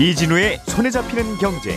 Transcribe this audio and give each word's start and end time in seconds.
이진우의 0.00 0.60
손에 0.66 0.90
잡히는 0.90 1.38
경제. 1.38 1.76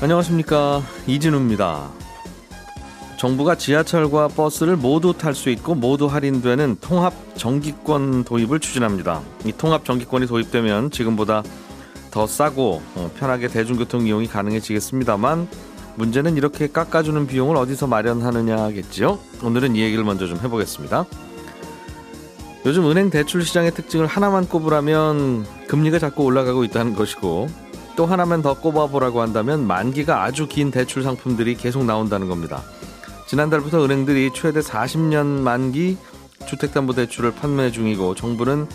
안녕하십니까 0.00 0.82
이진우입니다. 1.06 1.90
정부가 3.18 3.56
지하철과 3.56 4.28
버스를 4.28 4.76
모두 4.76 5.12
탈 5.12 5.34
수 5.34 5.50
있고 5.50 5.74
모두 5.74 6.06
할인되는 6.06 6.78
통합 6.80 7.12
정기권 7.36 8.24
도입을 8.24 8.58
추진합니다. 8.60 9.20
이 9.44 9.52
통합 9.52 9.84
정기권이 9.84 10.26
도입되면 10.26 10.90
지금보다 10.92 11.42
더 12.10 12.26
싸고 12.26 12.80
어, 12.94 13.10
편하게 13.18 13.48
대중교통 13.48 14.06
이용이 14.06 14.28
가능해지겠습니다만 14.28 15.46
문제는 15.98 16.36
이렇게 16.36 16.68
깎아주는 16.68 17.26
비용을 17.26 17.56
어디서 17.56 17.88
마련하느냐겠지요. 17.88 19.18
오늘은 19.42 19.74
이 19.74 19.80
얘기를 19.80 20.04
먼저 20.04 20.26
좀 20.26 20.38
해보겠습니다. 20.38 21.04
요즘 22.66 22.88
은행 22.88 23.10
대출 23.10 23.42
시장의 23.42 23.72
특징을 23.72 24.06
하나만 24.06 24.48
꼽으라면 24.48 25.44
금리가 25.66 25.98
자꾸 25.98 26.22
올라가고 26.22 26.64
있다는 26.64 26.94
것이고 26.94 27.48
또 27.96 28.06
하나만 28.06 28.42
더 28.42 28.54
꼽아보라고 28.54 29.20
한다면 29.20 29.66
만기가 29.66 30.22
아주 30.22 30.46
긴 30.46 30.70
대출 30.70 31.02
상품들이 31.02 31.56
계속 31.56 31.84
나온다는 31.84 32.28
겁니다. 32.28 32.62
지난달부터 33.26 33.84
은행들이 33.84 34.30
최대 34.34 34.60
40년 34.60 35.26
만기 35.26 35.98
주택담보대출을 36.46 37.32
판매 37.32 37.72
중이고 37.72 38.14
정부는 38.14 38.68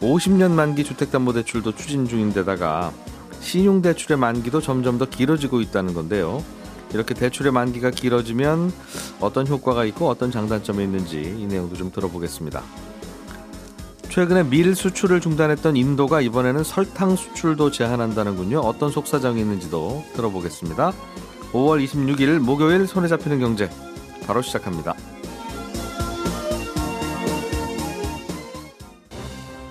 50년 0.00 0.52
만기 0.52 0.84
주택담보대출도 0.84 1.74
추진 1.74 2.06
중인데다가 2.06 2.92
신용대출의 3.40 4.16
만기도 4.18 4.60
점점 4.60 4.98
더 4.98 5.06
길어지고 5.06 5.60
있다는 5.60 5.94
건데요. 5.94 6.42
이렇게 6.92 7.14
대출의 7.14 7.52
만기가 7.52 7.90
길어지면 7.90 8.72
어떤 9.20 9.46
효과가 9.46 9.84
있고 9.86 10.08
어떤 10.08 10.30
장단점이 10.30 10.82
있는지 10.82 11.20
이 11.38 11.46
내용도 11.46 11.76
좀 11.76 11.90
들어보겠습니다. 11.90 12.62
최근에 14.08 14.44
밀 14.44 14.74
수출을 14.74 15.20
중단했던 15.20 15.76
인도가 15.76 16.20
이번에는 16.20 16.64
설탕 16.64 17.14
수출도 17.14 17.70
제한한다는군요. 17.70 18.60
어떤 18.60 18.90
속사정이 18.90 19.40
있는지도 19.40 20.04
들어보겠습니다. 20.14 20.92
5월 21.52 21.84
26일 21.84 22.38
목요일 22.38 22.86
손에 22.86 23.06
잡히는 23.06 23.38
경제 23.38 23.70
바로 24.26 24.42
시작합니다. 24.42 24.94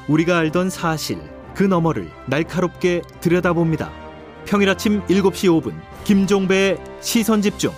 우리가 0.08 0.38
알던 0.38 0.70
사실 0.70 1.20
그 1.54 1.64
너머를 1.64 2.10
날카롭게 2.28 3.02
들여다봅니다. 3.20 3.92
평일 4.45 4.70
아침 4.70 5.02
7시 5.08 5.62
5분 5.62 5.73
김종배의 6.08 6.77
시선 7.02 7.41
집중. 7.41 7.73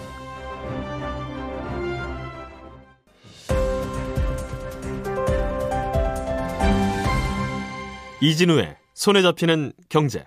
이진우의 8.21 8.75
손에 8.93 9.21
잡히는 9.23 9.73
경제. 9.87 10.25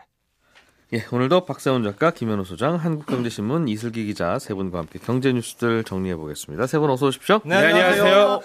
예, 0.92 1.06
오늘도 1.12 1.47
박세훈 1.47 1.84
작가, 1.84 2.11
김현우 2.11 2.44
소장, 2.44 2.75
한국경제신문 2.77 3.69
이슬기 3.69 4.05
기자 4.06 4.39
세 4.41 4.53
분과 4.55 4.78
함께 4.78 4.98
경제 4.98 5.33
뉴스들 5.33 5.84
정리해 5.84 6.16
보겠습니다. 6.16 6.66
세 6.66 6.78
분 6.81 6.91
어서 6.91 7.06
오십시오. 7.06 7.41
네, 7.44 7.55
안녕하세요. 7.55 8.41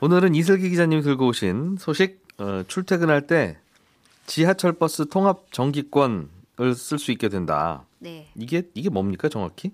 오늘은 0.00 0.34
이슬기 0.34 0.68
기자님이 0.68 1.02
들고 1.02 1.28
오신 1.28 1.76
소식 1.78 2.20
어, 2.38 2.62
출퇴근할 2.68 3.26
때 3.26 3.56
지하철 4.26 4.72
버스 4.74 5.08
통합 5.08 5.50
정기권을 5.50 6.74
쓸 6.76 6.98
수 6.98 7.10
있게 7.12 7.28
된다. 7.30 7.84
네. 8.02 8.26
이게 8.36 8.62
이게 8.74 8.90
뭡니까 8.90 9.28
정확히? 9.28 9.70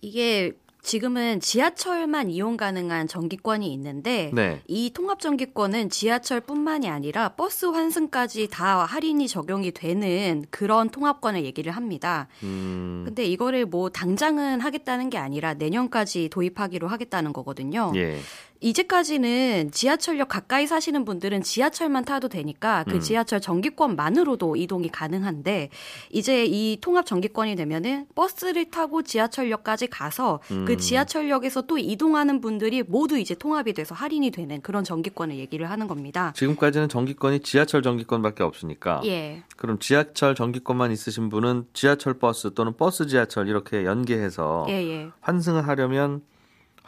이게 0.00 0.52
지금은 0.82 1.40
지하철만 1.40 2.30
이용 2.30 2.56
가능한 2.56 3.08
정기권이 3.08 3.70
있는데 3.74 4.30
네. 4.32 4.62
이 4.68 4.90
통합 4.90 5.20
정기권은 5.20 5.90
지하철뿐만이 5.90 6.88
아니라 6.88 7.30
버스 7.30 7.66
환승까지 7.66 8.48
다 8.48 8.84
할인이 8.84 9.28
적용이 9.28 9.72
되는 9.72 10.44
그런 10.50 10.88
통합권을 10.88 11.44
얘기를 11.44 11.72
합니다. 11.72 12.28
음, 12.42 13.02
근데 13.04 13.24
이거를 13.24 13.66
뭐 13.66 13.90
당장은 13.90 14.60
하겠다는 14.60 15.10
게 15.10 15.18
아니라 15.18 15.54
내년까지 15.54 16.28
도입하기로 16.30 16.88
하겠다는 16.88 17.32
거거든요. 17.32 17.92
예. 17.96 18.18
이제까지는 18.60 19.70
지하철역 19.70 20.28
가까이 20.28 20.66
사시는 20.66 21.04
분들은 21.04 21.42
지하철만 21.42 22.04
타도 22.04 22.28
되니까 22.28 22.84
그 22.88 22.96
음. 22.96 23.00
지하철 23.00 23.40
정기권만으로도 23.40 24.56
이동이 24.56 24.88
가능한데 24.88 25.70
이제 26.10 26.44
이 26.44 26.78
통합 26.80 27.06
정기권이 27.06 27.56
되면은 27.56 28.06
버스를 28.14 28.70
타고 28.70 29.02
지하철역까지 29.02 29.86
가서 29.88 30.40
그 30.48 30.72
음. 30.72 30.78
지하철역에서 30.78 31.62
또 31.62 31.78
이동하는 31.78 32.40
분들이 32.40 32.82
모두 32.82 33.18
이제 33.18 33.34
통합이 33.34 33.72
돼서 33.74 33.94
할인이 33.94 34.30
되는 34.30 34.60
그런 34.60 34.84
정기권을 34.84 35.36
얘기를 35.36 35.70
하는 35.70 35.86
겁니다. 35.86 36.32
지금까지는 36.34 36.88
정기권이 36.88 37.40
지하철 37.40 37.82
정기권밖에 37.82 38.42
없으니까 38.42 39.02
예. 39.04 39.42
그럼 39.56 39.78
지하철 39.78 40.34
정기권만 40.34 40.90
있으신 40.92 41.28
분은 41.28 41.66
지하철 41.72 42.14
버스 42.14 42.52
또는 42.54 42.76
버스 42.76 43.06
지하철 43.06 43.48
이렇게 43.48 43.84
연계해서 43.84 44.66
예, 44.68 44.72
예. 44.72 45.10
환승을 45.20 45.66
하려면 45.68 46.22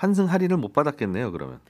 환승 0.01 0.31
할인을 0.31 0.57
못 0.57 0.73
받았겠네요. 0.73 1.31
그러면 1.31 1.61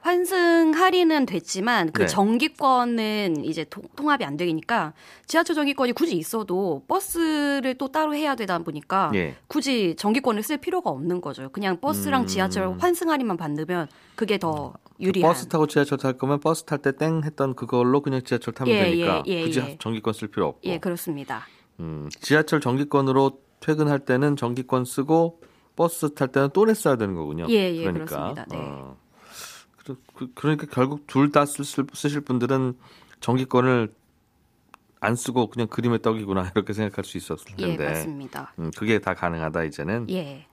환승 0.00 0.72
할인은 0.74 1.26
됐지만 1.26 1.92
그 1.92 2.02
네. 2.02 2.06
정기권은 2.06 3.44
이제 3.44 3.64
통, 3.64 3.84
통합이 3.94 4.24
안 4.24 4.36
되니까 4.38 4.92
지하철 5.26 5.54
정기권이 5.54 5.92
굳이 5.92 6.16
있어도 6.16 6.82
버스를 6.88 7.74
또 7.76 7.88
따로 7.88 8.14
해야 8.14 8.34
되다 8.34 8.58
보니까 8.58 9.10
예. 9.14 9.36
굳이 9.48 9.94
정기권을 9.98 10.42
쓸 10.42 10.56
필요가 10.58 10.88
없는 10.90 11.20
거죠. 11.20 11.50
그냥 11.52 11.78
버스랑 11.80 12.22
음. 12.22 12.26
지하철 12.26 12.74
환승 12.78 13.10
할인만 13.10 13.36
받으면 13.36 13.88
그게 14.14 14.38
더 14.38 14.72
유리한. 15.00 15.30
버스 15.30 15.46
타고 15.48 15.66
지하철 15.66 15.98
탈 15.98 16.16
거면 16.16 16.40
버스 16.40 16.64
탈 16.64 16.78
때 16.80 16.92
땡 16.92 17.22
했던 17.24 17.54
그걸로 17.54 18.00
그냥 18.00 18.22
지하철 18.22 18.54
타면 18.54 18.74
예, 18.74 18.84
되니까 18.84 19.22
예, 19.26 19.32
예, 19.32 19.42
굳이 19.44 19.60
예. 19.60 19.76
정기권 19.78 20.12
쓸 20.14 20.28
필요 20.28 20.46
없고 20.48 20.60
예, 20.64 20.78
그렇습니다. 20.78 21.46
음, 21.80 22.08
지하철 22.20 22.60
정기권으로 22.60 23.38
퇴근할 23.60 24.00
때는 24.00 24.36
정기권 24.36 24.84
쓰고 24.84 25.40
버스 25.76 26.14
탈 26.14 26.28
때는 26.28 26.50
또 26.52 26.64
냈어야 26.64 26.96
되는 26.96 27.14
거군요. 27.14 27.46
예, 27.48 27.74
예, 27.74 27.82
그러니까. 27.82 28.04
그렇습니다. 28.04 28.44
네. 28.50 28.56
어. 28.58 28.96
그- 29.84 30.00
그, 30.14 30.30
그러니까 30.34 30.66
결국 30.70 31.06
둘 31.06 31.30
다 31.30 31.44
쓰실 31.44 32.20
분들은 32.22 32.74
정기권을 33.20 33.92
안 35.00 35.16
쓰고 35.16 35.48
그냥 35.50 35.66
그림의 35.68 36.00
떡이구나 36.00 36.52
이렇게 36.56 36.72
생각할 36.72 37.04
수 37.04 37.18
있었을 37.18 37.44
예, 37.58 37.66
텐데 37.66 37.84
맞습니다. 37.88 38.54
음, 38.58 38.70
그게 38.76 38.98
다 38.98 39.12
가능하다 39.14 39.64
이제는 39.64 40.06
예. 40.10 40.46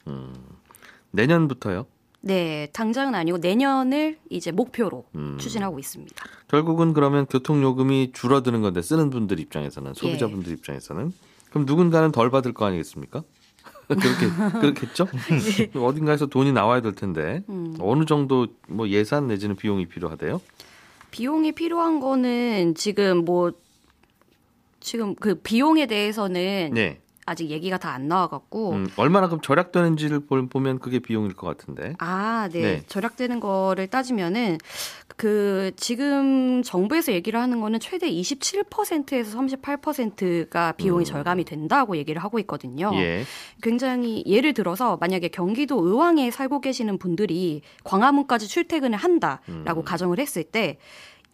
내년부터요. 1.11 1.85
네, 2.23 2.67
당장은 2.73 3.15
아니고 3.15 3.38
내년을 3.39 4.19
이제 4.29 4.51
목표로 4.51 5.05
음. 5.15 5.38
추진하고 5.39 5.79
있습니다. 5.79 6.23
결국은 6.49 6.93
그러면 6.93 7.25
교통 7.25 7.63
요금이 7.63 8.11
줄어드는 8.13 8.61
건데 8.61 8.81
쓰는 8.81 9.09
분들 9.09 9.39
입장에서는 9.39 9.93
소비자분들 9.93 10.51
입장에서는 10.53 11.11
그럼 11.49 11.65
누군가는 11.65 12.11
덜 12.11 12.29
받을 12.29 12.53
거 12.53 12.65
아니겠습니까? 12.65 13.23
그렇게 13.96 14.59
그렇겠죠? 14.59 15.07
어딘가에서 15.75 16.28
돈이 16.28 16.52
나와야 16.52 16.81
될 16.81 16.94
텐데 16.94 17.44
음. 17.50 17.75
어느 17.79 18.06
정도 18.06 18.47
뭐 18.68 18.88
예산 18.90 19.28
내지는 19.28 19.56
비용이 19.56 19.88
필요하대요? 19.88 20.41
비용이 21.12 21.52
필요한 21.52 22.00
거는 22.00 22.75
지금 22.75 23.25
뭐 23.25 23.51
지금 24.80 25.16
그 25.16 25.35
비용에 25.35 25.85
대해서는 25.85 26.72
네. 26.74 27.00
아직 27.25 27.49
얘기가 27.49 27.77
다 27.77 27.91
안 27.91 28.07
나와갖고 28.07 28.71
음, 28.71 28.87
얼마나 28.95 29.27
그럼 29.27 29.41
절약되는지를 29.41 30.21
볼- 30.21 30.47
보면 30.47 30.79
그게 30.79 30.99
비용일 30.99 31.33
것 31.33 31.45
같은데. 31.45 31.93
아, 31.99 32.47
네. 32.51 32.61
네. 32.61 32.83
절약되는 32.87 33.39
거를 33.41 33.87
따지면은 33.87 34.57
그 35.17 35.71
지금 35.75 36.63
정부에서 36.63 37.11
얘기를 37.11 37.39
하는 37.39 37.59
거는 37.59 37.79
최대 37.81 38.09
27%에서 38.09 39.38
38%가 39.38 40.71
비용이 40.73 41.06
절감이 41.06 41.44
된다고 41.44 41.97
얘기를 41.97 42.23
하고 42.23 42.39
있거든요. 42.39 42.89
음. 42.91 42.95
예. 42.95 43.24
굉장히 43.62 44.24
예를 44.25 44.53
들어서 44.53 44.97
만약에 45.01 45.27
경기도 45.27 45.85
의왕에 45.85 46.31
살고 46.31 46.62
계시는 46.62 46.97
분들이 46.97 47.62
광화문까지 47.83 48.47
출퇴근을 48.47 48.97
한다라고 48.97 49.81
음. 49.81 49.83
가정을 49.83 50.19
했을 50.19 50.44
때 50.44 50.77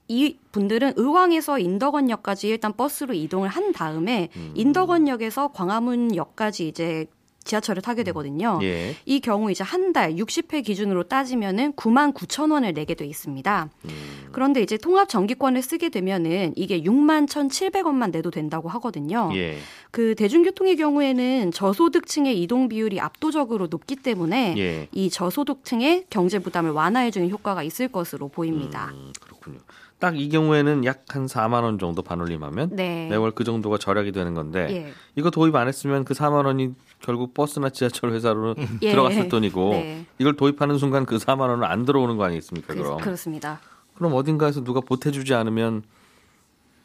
이 0.07 0.37
분들은 0.51 0.93
의왕에서 0.95 1.59
인덕원역까지 1.59 2.47
일단 2.47 2.73
버스로 2.75 3.13
이동을 3.13 3.49
한 3.49 3.71
다음에 3.73 4.29
음. 4.35 4.53
인덕원역에서 4.55 5.49
광화문역까지 5.49 6.67
이제 6.67 7.07
지하철을 7.43 7.81
타게 7.81 8.03
되거든요. 8.03 8.59
예. 8.61 8.95
이 9.05 9.21
경우 9.21 9.49
이제 9.49 9.63
한 9.63 9.93
달 9.93 10.15
60회 10.15 10.65
기준으로 10.65 11.03
따지면은 11.03 11.71
9만 11.73 12.13
9천 12.13 12.51
원을 12.51 12.73
내게 12.73 12.93
돼 12.93 13.05
있습니다. 13.05 13.69
음. 13.85 13.89
그런데 14.33 14.61
이제 14.61 14.75
통합 14.77 15.07
정기권을 15.07 15.61
쓰게 15.61 15.87
되면은 15.87 16.53
이게 16.57 16.81
6만 16.81 17.25
1,700원만 17.25 18.11
내도 18.11 18.31
된다고 18.31 18.67
하거든요. 18.67 19.29
예. 19.33 19.57
그 19.91 20.13
대중교통의 20.15 20.75
경우에는 20.75 21.51
저소득층의 21.51 22.41
이동 22.41 22.67
비율이 22.67 22.99
압도적으로 22.99 23.67
높기 23.67 23.95
때문에 23.95 24.55
예. 24.57 24.87
이 24.91 25.09
저소득층의 25.09 26.07
경제 26.09 26.39
부담을 26.39 26.71
완화해 26.71 27.09
주는 27.11 27.29
효과가 27.29 27.63
있을 27.63 27.87
것으로 27.87 28.27
보입니다. 28.27 28.91
음, 28.93 29.13
그렇군요. 29.21 29.59
딱 29.99 30.15
이 30.15 30.29
경우에는 30.29 30.85
약 30.85 31.05
한 31.09 31.25
4만 31.25 31.63
원 31.63 31.79
정도 31.79 32.01
반올림하면 32.01 32.75
네. 32.75 33.07
매월 33.09 33.31
그 33.31 33.43
정도가 33.43 33.77
절약이 33.77 34.11
되는 34.11 34.33
건데 34.33 34.67
예. 34.69 34.93
이거 35.15 35.29
도입 35.31 35.55
안 35.55 35.67
했으면 35.67 36.03
그 36.03 36.13
4만 36.13 36.45
원이 36.45 36.73
결국 37.01 37.33
버스나 37.33 37.69
지하철 37.69 38.11
회사로 38.11 38.55
예. 38.83 38.91
들어갔을 38.91 39.29
돈이고 39.29 39.69
네. 39.71 40.05
이걸 40.19 40.35
도입하는 40.35 40.77
순간 40.77 41.05
그 41.05 41.17
4만 41.17 41.41
원은 41.41 41.63
안 41.63 41.85
들어오는 41.85 42.17
거 42.17 42.25
아니겠습니까? 42.25 42.73
그, 42.73 42.83
그럼 42.83 42.97
그렇습니다. 42.97 43.59
그럼 43.95 44.13
어딘가에서 44.13 44.63
누가 44.63 44.81
보태주지 44.81 45.33
않으면 45.33 45.83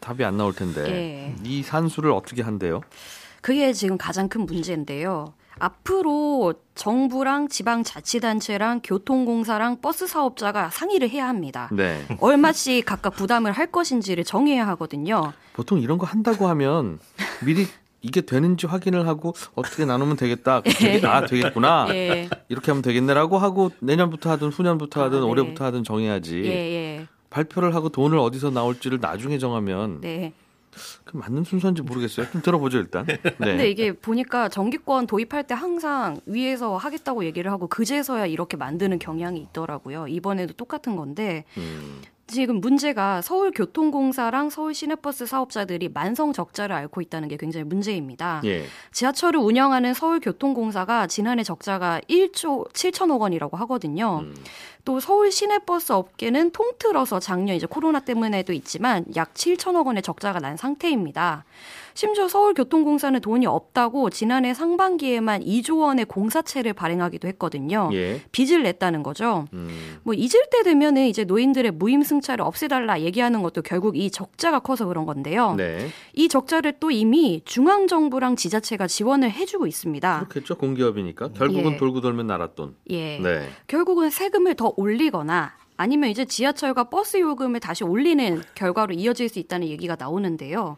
답이 0.00 0.25
안 0.25 0.37
나올 0.37 0.53
텐데 0.55 0.82
예. 0.88 1.35
이 1.44 1.62
산수를 1.62 2.11
어떻게 2.12 2.43
한대요? 2.43 2.81
그게 3.41 3.73
지금 3.73 3.99
가장 3.99 4.29
큰 4.29 4.47
문제인데요. 4.47 5.35
앞으로 5.58 6.54
정부랑 6.75 7.49
지방자치단체랑 7.49 8.81
교통공사랑 8.82 9.81
버스 9.81 10.06
사업자가 10.06 10.70
상의를 10.70 11.10
해야 11.10 11.28
합니다. 11.28 11.69
네. 11.72 12.04
얼마씩 12.20 12.84
각각 12.84 13.10
부담을 13.14 13.52
할 13.52 13.66
것인지를 13.70 14.25
정해야 14.25 14.66
하거든요. 14.69 15.32
보통 15.52 15.81
이런 15.81 15.99
거 15.99 16.06
한다고 16.06 16.49
하면 16.49 16.99
미리 17.44 17.66
이게 18.00 18.20
되는지 18.22 18.66
확인을 18.66 19.06
하고 19.06 19.34
어떻게 19.54 19.84
나누면 19.84 20.16
되겠다. 20.16 20.62
되게- 20.62 21.06
아 21.06 21.25
되겠구나. 21.26 21.87
예, 21.90 22.28
이렇게 22.48 22.72
하면 22.72 22.82
되겠네라고 22.82 23.38
하고 23.38 23.70
내년부터 23.78 24.31
하든 24.31 24.48
후년부터 24.48 25.05
하든 25.05 25.19
아, 25.19 25.20
네. 25.20 25.26
올해부터 25.26 25.64
하든 25.66 25.84
정해야지. 25.84 26.43
예, 26.44 26.48
예. 26.50 27.06
발표를 27.31 27.75
하고 27.75 27.88
돈을 27.90 28.19
어디서 28.19 28.50
나올지를 28.50 28.98
나중에 29.00 29.38
정하면 29.38 30.00
네. 30.00 30.32
그 31.04 31.16
맞는 31.16 31.44
순서인지 31.44 31.82
모르겠어요. 31.82 32.30
좀 32.30 32.42
들어보죠 32.42 32.78
일단. 32.78 33.04
네. 33.06 33.19
근데 33.38 33.70
이게 33.70 33.92
보니까 33.92 34.48
정기권 34.48 35.06
도입할 35.06 35.46
때 35.46 35.54
항상 35.54 36.20
위에서 36.26 36.76
하겠다고 36.76 37.24
얘기를 37.24 37.50
하고 37.50 37.66
그제서야 37.66 38.26
이렇게 38.26 38.56
만드는 38.56 38.98
경향이 38.98 39.40
있더라고요. 39.40 40.08
이번에도 40.08 40.54
똑같은 40.54 40.96
건데 40.96 41.44
음, 41.56 42.00
지금 42.32 42.61
문제가 42.61 43.20
서울교통공사랑 43.20 44.50
서울시내버스 44.50 45.26
사업자들이 45.26 45.88
만성 45.88 46.32
적자를 46.32 46.75
앓고 46.75 47.00
있다는 47.02 47.29
게 47.29 47.37
굉장히 47.37 47.64
문제입니다. 47.64 48.40
예. 48.44 48.64
지하철을 48.90 49.38
운영하는 49.38 49.93
서울교통공사가 49.94 51.06
지난해 51.06 51.43
적자가 51.43 52.00
1조 52.08 52.73
7천억 52.73 53.20
원이라고 53.20 53.56
하거든요. 53.58 54.20
음, 54.23 54.34
또 54.84 54.99
서울 54.99 55.31
시내버스 55.31 55.93
업계는 55.93 56.50
통틀어서 56.50 57.20
작년 57.20 57.55
이제 57.55 57.67
코로나 57.67 58.00
때문에도 58.00 58.52
있지만 58.52 59.05
약 59.14 59.34
7천억 59.34 59.87
원의 59.87 60.02
적자가 60.02 60.40
난 60.40 60.56
상태입니다. 60.56 61.44
심지어 61.94 62.26
서울교통공사는 62.26 63.20
돈이 63.20 63.46
없다고 63.46 64.08
지난해 64.11 64.55
상반기에만 64.55 65.43
2조 65.43 65.81
원의 65.81 66.06
공사채를 66.06 66.73
발행하기도 66.73 67.29
했거든요. 67.29 67.90
예. 67.93 68.23
빚을 68.32 68.62
냈다는 68.62 69.02
거죠. 69.02 69.44
음, 69.52 69.99
뭐 70.02 70.14
잊을 70.14 70.46
때 70.50 70.62
되면은 70.62 71.06
이제 71.06 71.25
노인들의 71.25 71.73
무임승 71.73 72.21
차를 72.22 72.44
없애달라 72.44 73.00
얘기하는 73.00 73.42
것도 73.42 73.62
결국 73.62 73.96
이 73.96 74.10
적자가 74.10 74.60
커서 74.60 74.86
그런 74.86 75.04
건데요. 75.04 75.54
네. 75.56 75.88
이 76.14 76.28
적자를 76.28 76.74
또 76.80 76.90
이미 76.90 77.42
중앙 77.44 77.86
정부랑 77.86 78.36
지자체가 78.36 78.86
지원을 78.86 79.30
해주고 79.30 79.66
있습니다. 79.66 80.26
그렇겠죠 80.28 80.56
공기업이니까 80.56 81.32
결국은 81.32 81.72
예. 81.72 81.76
돌고 81.76 82.00
돌면 82.00 82.26
나라 82.26 82.48
돈. 82.48 82.76
예. 82.90 83.19
네. 83.19 83.50
결국은 83.66 84.10
세금을 84.10 84.54
더 84.54 84.72
올리거나 84.76 85.52
아니면 85.76 86.10
이제 86.10 86.24
지하철과 86.24 86.84
버스 86.84 87.19
요금을 87.19 87.60
다시 87.60 87.84
올리는 87.84 88.42
결과로 88.54 88.94
이어질 88.94 89.28
수 89.28 89.38
있다는 89.38 89.66
얘기가 89.69 89.96
나오는데요. 89.98 90.76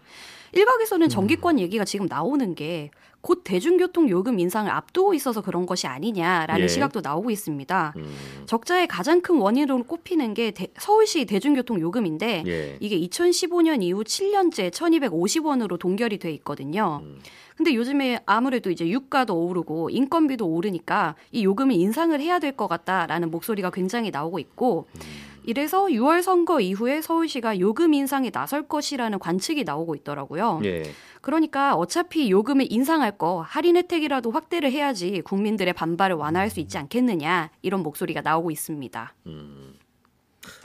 일각에서는 0.52 1.08
정기권 1.08 1.58
얘기가 1.58 1.84
지금 1.84 2.06
나오는 2.06 2.54
게 2.54 2.90
곧 3.24 3.40
대중교통 3.42 4.10
요금 4.10 4.38
인상을 4.38 4.70
앞두고 4.70 5.14
있어서 5.14 5.40
그런 5.40 5.64
것이 5.64 5.86
아니냐라는 5.86 6.64
예. 6.64 6.68
시각도 6.68 7.00
나오고 7.00 7.30
있습니다. 7.30 7.94
음, 7.96 8.14
적자의 8.44 8.86
가장 8.86 9.22
큰 9.22 9.36
원인으로 9.38 9.82
꼽히는 9.84 10.34
게 10.34 10.50
대- 10.50 10.68
서울시 10.78 11.24
대중교통 11.24 11.80
요금인데 11.80 12.44
예. 12.46 12.76
이게 12.80 13.00
2015년 13.00 13.82
이후 13.82 14.04
7년째 14.04 14.70
1,250원으로 14.70 15.78
동결이 15.78 16.18
돼 16.18 16.32
있거든요. 16.32 17.00
음. 17.02 17.18
근데 17.56 17.72
요즘에 17.74 18.20
아무래도 18.26 18.70
이제 18.70 18.86
유가도 18.86 19.34
오르고 19.46 19.88
인건비도 19.88 20.46
오르니까 20.46 21.14
이 21.32 21.44
요금을 21.44 21.74
인상을 21.76 22.20
해야 22.20 22.38
될 22.38 22.52
것 22.54 22.68
같다라는 22.68 23.30
목소리가 23.30 23.70
굉장히 23.70 24.10
나오고 24.10 24.38
있고 24.38 24.86
음. 24.96 25.00
이래서 25.46 25.86
6월 25.86 26.22
선거 26.22 26.60
이후에 26.60 27.02
서울시가 27.02 27.60
요금 27.60 27.94
인상에 27.94 28.30
나설 28.30 28.66
것이라는 28.66 29.18
관측이 29.18 29.64
나오고 29.64 29.94
있더라고요. 29.96 30.60
예. 30.64 30.84
그러니까 31.20 31.74
어차피 31.74 32.30
요금을 32.30 32.66
인상할 32.70 33.16
거 33.16 33.40
할인 33.40 33.76
혜택이라도 33.76 34.30
확대를 34.30 34.70
해야지 34.70 35.22
국민들의 35.22 35.72
반발을 35.72 36.16
완화할 36.16 36.50
수 36.50 36.60
있지 36.60 36.76
않겠느냐 36.78 37.50
이런 37.62 37.82
목소리가 37.82 38.20
나오고 38.20 38.50
있습니다. 38.50 39.14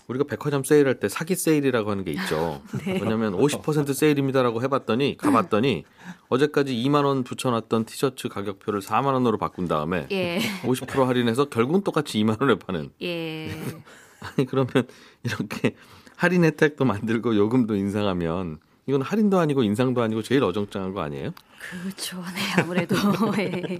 우리가 0.07 0.25
백화점 0.25 0.63
세일할 0.63 0.99
때 0.99 1.07
사기 1.07 1.35
세일이라고 1.35 1.91
하는 1.91 2.03
게 2.03 2.11
있죠. 2.11 2.61
네. 2.83 2.99
왜냐하면 3.01 3.33
50% 3.33 3.93
세일입니다라고 3.93 4.61
해봤더니 4.63 5.17
가봤더니 5.17 5.85
어제까지 6.29 6.73
2만 6.73 7.05
원 7.05 7.23
붙여놨던 7.23 7.85
티셔츠 7.85 8.27
가격표를 8.27 8.81
4만 8.81 9.13
원으로 9.13 9.37
바꾼 9.37 9.67
다음에 9.67 10.07
예, 10.11 10.39
50% 10.63 11.05
할인해서 11.05 11.45
결국은 11.45 11.83
똑같이 11.83 12.21
2만 12.23 12.41
원에 12.41 12.55
파는. 12.55 12.91
예, 13.01 13.49
아니 14.21 14.45
그러면 14.45 14.87
이렇게 15.23 15.75
할인 16.15 16.43
혜택도 16.43 16.85
만들고 16.85 17.35
요금도 17.35 17.75
인상하면 17.75 18.59
이건 18.87 19.01
할인도 19.01 19.39
아니고 19.39 19.63
인상도 19.63 20.01
아니고 20.01 20.23
제일 20.23 20.43
어정쩡한 20.43 20.93
거 20.93 21.01
아니에요? 21.01 21.31
그렇죠. 21.59 22.17
네, 22.33 22.61
아무래도 22.61 22.95
예. 23.37 23.77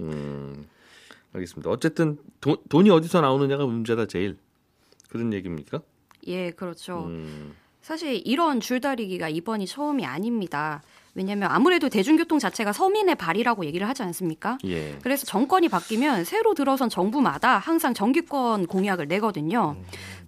음, 0.00 0.66
알겠습니다. 1.32 1.70
어쨌든 1.70 2.18
돈, 2.40 2.56
돈이 2.68 2.90
어디서 2.90 3.20
나오느냐가 3.20 3.64
문제다 3.66 4.06
제일 4.06 4.36
그런 5.08 5.32
얘기입니까? 5.32 5.80
예, 6.26 6.50
그렇죠. 6.50 7.06
음, 7.06 7.54
사실 7.80 8.20
이런 8.24 8.60
줄다리기가 8.60 9.28
이번이 9.28 9.66
처음이 9.66 10.04
아닙니다. 10.06 10.82
왜냐하면 11.14 11.50
아무래도 11.50 11.88
대중교통 11.88 12.38
자체가 12.38 12.72
서민의 12.72 13.16
발이라고 13.16 13.66
얘기를 13.66 13.86
하지 13.88 14.02
않습니까? 14.02 14.56
예. 14.64 14.98
그래서 15.02 15.26
정권이 15.26 15.68
바뀌면 15.68 16.24
새로 16.24 16.54
들어선 16.54 16.88
정부마다 16.88 17.58
항상 17.58 17.92
정기권 17.92 18.66
공약을 18.66 19.08
내거든요. 19.08 19.76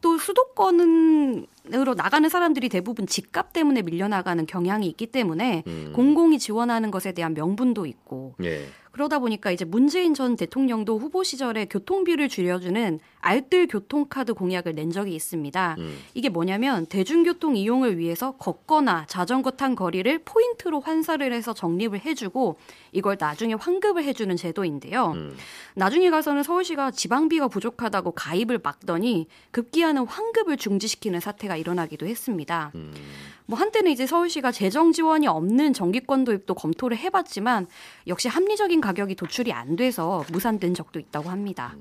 또 0.05 0.19
수도권으로 0.19 1.95
나가는 1.97 2.29
사람들이 2.29 2.69
대부분 2.69 3.07
집값 3.07 3.55
때문에 3.55 3.81
밀려나가는 3.81 4.45
경향이 4.45 4.87
있기 4.89 5.07
때문에 5.07 5.63
음. 5.67 5.93
공공이 5.97 6.39
지원하는 6.39 6.91
것에 6.91 7.13
대한 7.13 7.33
명분도 7.33 7.87
있고 7.87 8.35
예. 8.43 8.67
그러다 8.95 9.19
보니까 9.19 9.51
이제 9.51 9.65
문재인 9.65 10.15
전 10.15 10.37
대통령도 10.37 10.99
후보 10.99 11.25
시절에 11.25 11.65
교통비를 11.65 12.29
줄여주는 12.29 13.01
알뜰 13.21 13.67
교통카드 13.67 14.35
공약을 14.35 14.77
낸 14.77 14.93
적이 14.93 15.17
있습니다. 15.17 15.77
음. 15.79 15.99
이게 16.15 16.29
뭐냐면 16.29 16.87
대중교통 16.87 17.57
이용을 17.57 17.99
위해서 17.99 18.37
걷거나 18.37 19.07
자전거 19.09 19.51
탄 19.51 19.75
거리를 19.75 20.21
포인트로 20.25 20.81
환산을 20.81 21.33
해서 21.33 21.53
적립을 21.53 22.05
해주고 22.05 22.57
이걸 22.93 23.17
나중에 23.19 23.55
환급을 23.55 24.05
해주는 24.05 24.37
제도인데요. 24.37 25.13
음. 25.17 25.37
나중에 25.75 26.11
가서는 26.11 26.45
서울시가 26.45 26.93
지방비가 26.93 27.49
부족하다고 27.49 28.13
가입을 28.13 28.61
막더니 28.63 29.27
급기야 29.51 29.93
는 29.95 30.07
환급을 30.07 30.57
중지시키는 30.57 31.21
사태가 31.21 31.57
일어나기도 31.57 32.07
했습니다. 32.07 32.73
음. 32.75 32.93
뭐 33.47 33.59
한때는 33.59 33.93
이제 33.93 34.07
서울시가 34.07 34.51
재정 34.51 34.93
지원이 34.93 35.27
없는 35.27 35.73
정기권 35.73 36.25
도입도 36.25 36.55
검토를 36.55 36.97
해봤지만 36.97 37.69
역시 38.07 38.29
합리적인 38.29 38.81
가격이 38.81 39.15
도출이 39.15 39.53
안 39.53 39.77
돼서 39.77 40.25
무산된 40.33 40.75
적도 40.75 40.99
있다고 40.99 41.31
합니다. 41.31 41.77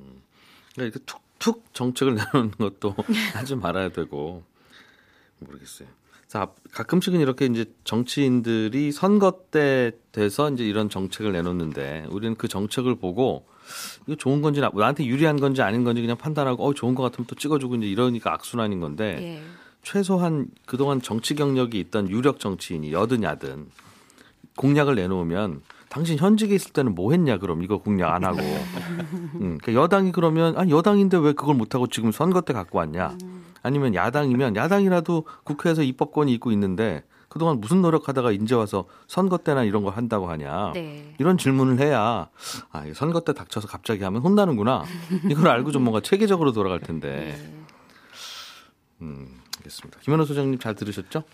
그러니까 0.73 0.99
이렇게 0.99 0.99
툭툭 1.05 1.73
정책을 1.73 2.15
내놓는 2.33 2.51
것도 2.51 2.95
하지 3.33 3.55
말아야 3.55 3.89
되고 3.89 4.43
모르겠어요. 5.39 5.87
자 6.33 6.47
가끔씩은 6.71 7.19
이렇게 7.19 7.45
이제 7.45 7.65
정치인들이 7.83 8.91
선거 8.91 9.41
때 9.51 9.91
돼서 10.11 10.49
이제 10.49 10.65
이런 10.65 10.89
정책을 10.89 11.31
내놓는데 11.31 12.07
우리는 12.09 12.33
그 12.33 12.47
정책을 12.47 12.95
보고 12.95 13.45
이거 14.07 14.15
좋은 14.15 14.41
건지 14.41 14.59
나, 14.59 14.71
나한테 14.73 15.05
유리한 15.05 15.39
건지 15.39 15.61
아닌 15.61 15.83
건지 15.83 16.01
그냥 16.01 16.17
판단하고 16.17 16.65
어 16.65 16.73
좋은 16.73 16.95
것 16.95 17.03
같으면 17.03 17.27
또 17.27 17.35
찍어주고 17.35 17.75
이제 17.75 17.85
이러니까 17.85 18.33
악순환인 18.33 18.79
건데 18.79 19.17
예. 19.21 19.43
최소한 19.83 20.47
그동안 20.65 21.03
정치 21.03 21.35
경력이 21.35 21.79
있던 21.79 22.09
유력 22.09 22.39
정치인이 22.39 22.91
여든 22.91 23.21
야든 23.21 23.67
공약을 24.57 24.95
내놓으면 24.95 25.61
당신 25.89 26.17
현직에 26.17 26.55
있을 26.55 26.73
때는 26.73 26.95
뭐 26.95 27.11
했냐 27.11 27.37
그럼 27.37 27.61
이거 27.61 27.77
공약 27.77 28.11
안 28.11 28.23
하고. 28.23 28.39
음, 29.39 29.59
그러니까 29.61 29.73
여당이 29.75 30.11
그러면 30.11 30.57
아 30.57 30.67
여당인데 30.67 31.15
왜 31.17 31.33
그걸 31.33 31.53
못 31.53 31.75
하고 31.75 31.85
지금 31.85 32.11
선거 32.11 32.41
때 32.41 32.53
갖고 32.53 32.79
왔냐 32.79 33.15
아니면 33.63 33.95
야당이면 33.95 34.55
야당이라도 34.55 35.25
국회에서 35.43 35.81
입법권이 35.81 36.31
있고 36.33 36.51
있는데 36.51 37.03
그동안 37.29 37.59
무슨 37.59 37.81
노력하다가 37.81 38.31
이제 38.31 38.53
와서 38.53 38.85
선거 39.07 39.37
때나 39.39 39.63
이런 39.63 39.83
거 39.83 39.89
한다고 39.89 40.29
하냐? 40.29 40.73
네. 40.75 41.15
이런 41.17 41.37
질문을 41.39 41.79
해야 41.79 42.29
아 42.71 42.85
선거 42.93 43.21
때 43.21 43.33
닥쳐서 43.33 43.67
갑자기 43.67 44.03
하면 44.03 44.21
혼나는구나. 44.21 44.83
이걸 45.31 45.47
알고 45.47 45.71
좀 45.71 45.83
뭔가 45.83 45.99
체계적으로 46.01 46.51
돌아갈 46.51 46.79
텐데. 46.79 47.35
음 49.01 49.41
알겠습니다. 49.57 49.99
김현우 50.01 50.25
소장님 50.25 50.59
잘 50.59 50.75
들으셨죠? 50.75 51.23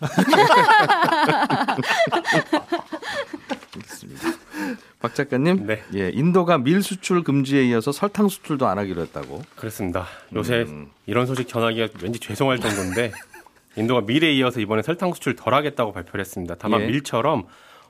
작가님, 5.24 5.66
네. 5.66 5.82
예, 5.94 6.10
인도가 6.10 6.58
밀 6.58 6.82
수출 6.82 7.22
금지에 7.22 7.64
이어서 7.66 7.92
설탕 7.92 8.28
수출도 8.28 8.66
안 8.66 8.78
하기로 8.78 9.02
했다고. 9.02 9.42
그렇습니다. 9.56 10.06
요새 10.34 10.62
음. 10.62 10.88
이런 11.06 11.26
소식 11.26 11.48
전하기가 11.48 11.88
왠지 12.02 12.18
죄송할 12.18 12.58
정도인데 12.58 13.12
인도가 13.76 14.00
밀에 14.00 14.32
이어서 14.34 14.60
이번에 14.60 14.82
설탕 14.82 15.12
수출 15.12 15.36
덜 15.36 15.54
하겠다고 15.54 15.92
발표를 15.92 16.20
했습니다. 16.20 16.56
다만 16.58 16.82
예. 16.82 16.86
밀처럼 16.86 17.44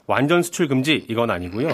완전 0.07 0.43
수출 0.43 0.69
금지 0.69 1.05
이건 1.09 1.31
아니고요. 1.31 1.69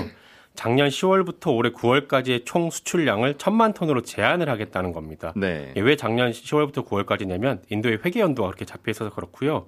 작년 0.54 0.88
10월부터 0.88 1.54
올해 1.54 1.70
9월까지의 1.70 2.46
총 2.46 2.70
수출량을 2.70 3.34
천만 3.34 3.74
톤으로 3.74 4.02
제한을 4.02 4.48
하겠다는 4.48 4.92
겁니다. 4.92 5.32
네. 5.36 5.72
예, 5.76 5.80
왜 5.80 5.96
작년 5.96 6.30
10월부터 6.32 6.86
9월까지냐면 6.86 7.60
인도의 7.68 7.98
회계 8.04 8.20
연도가 8.20 8.48
그렇게 8.48 8.64
잡혀 8.64 8.90
있어서 8.90 9.10
그렇고요. 9.10 9.66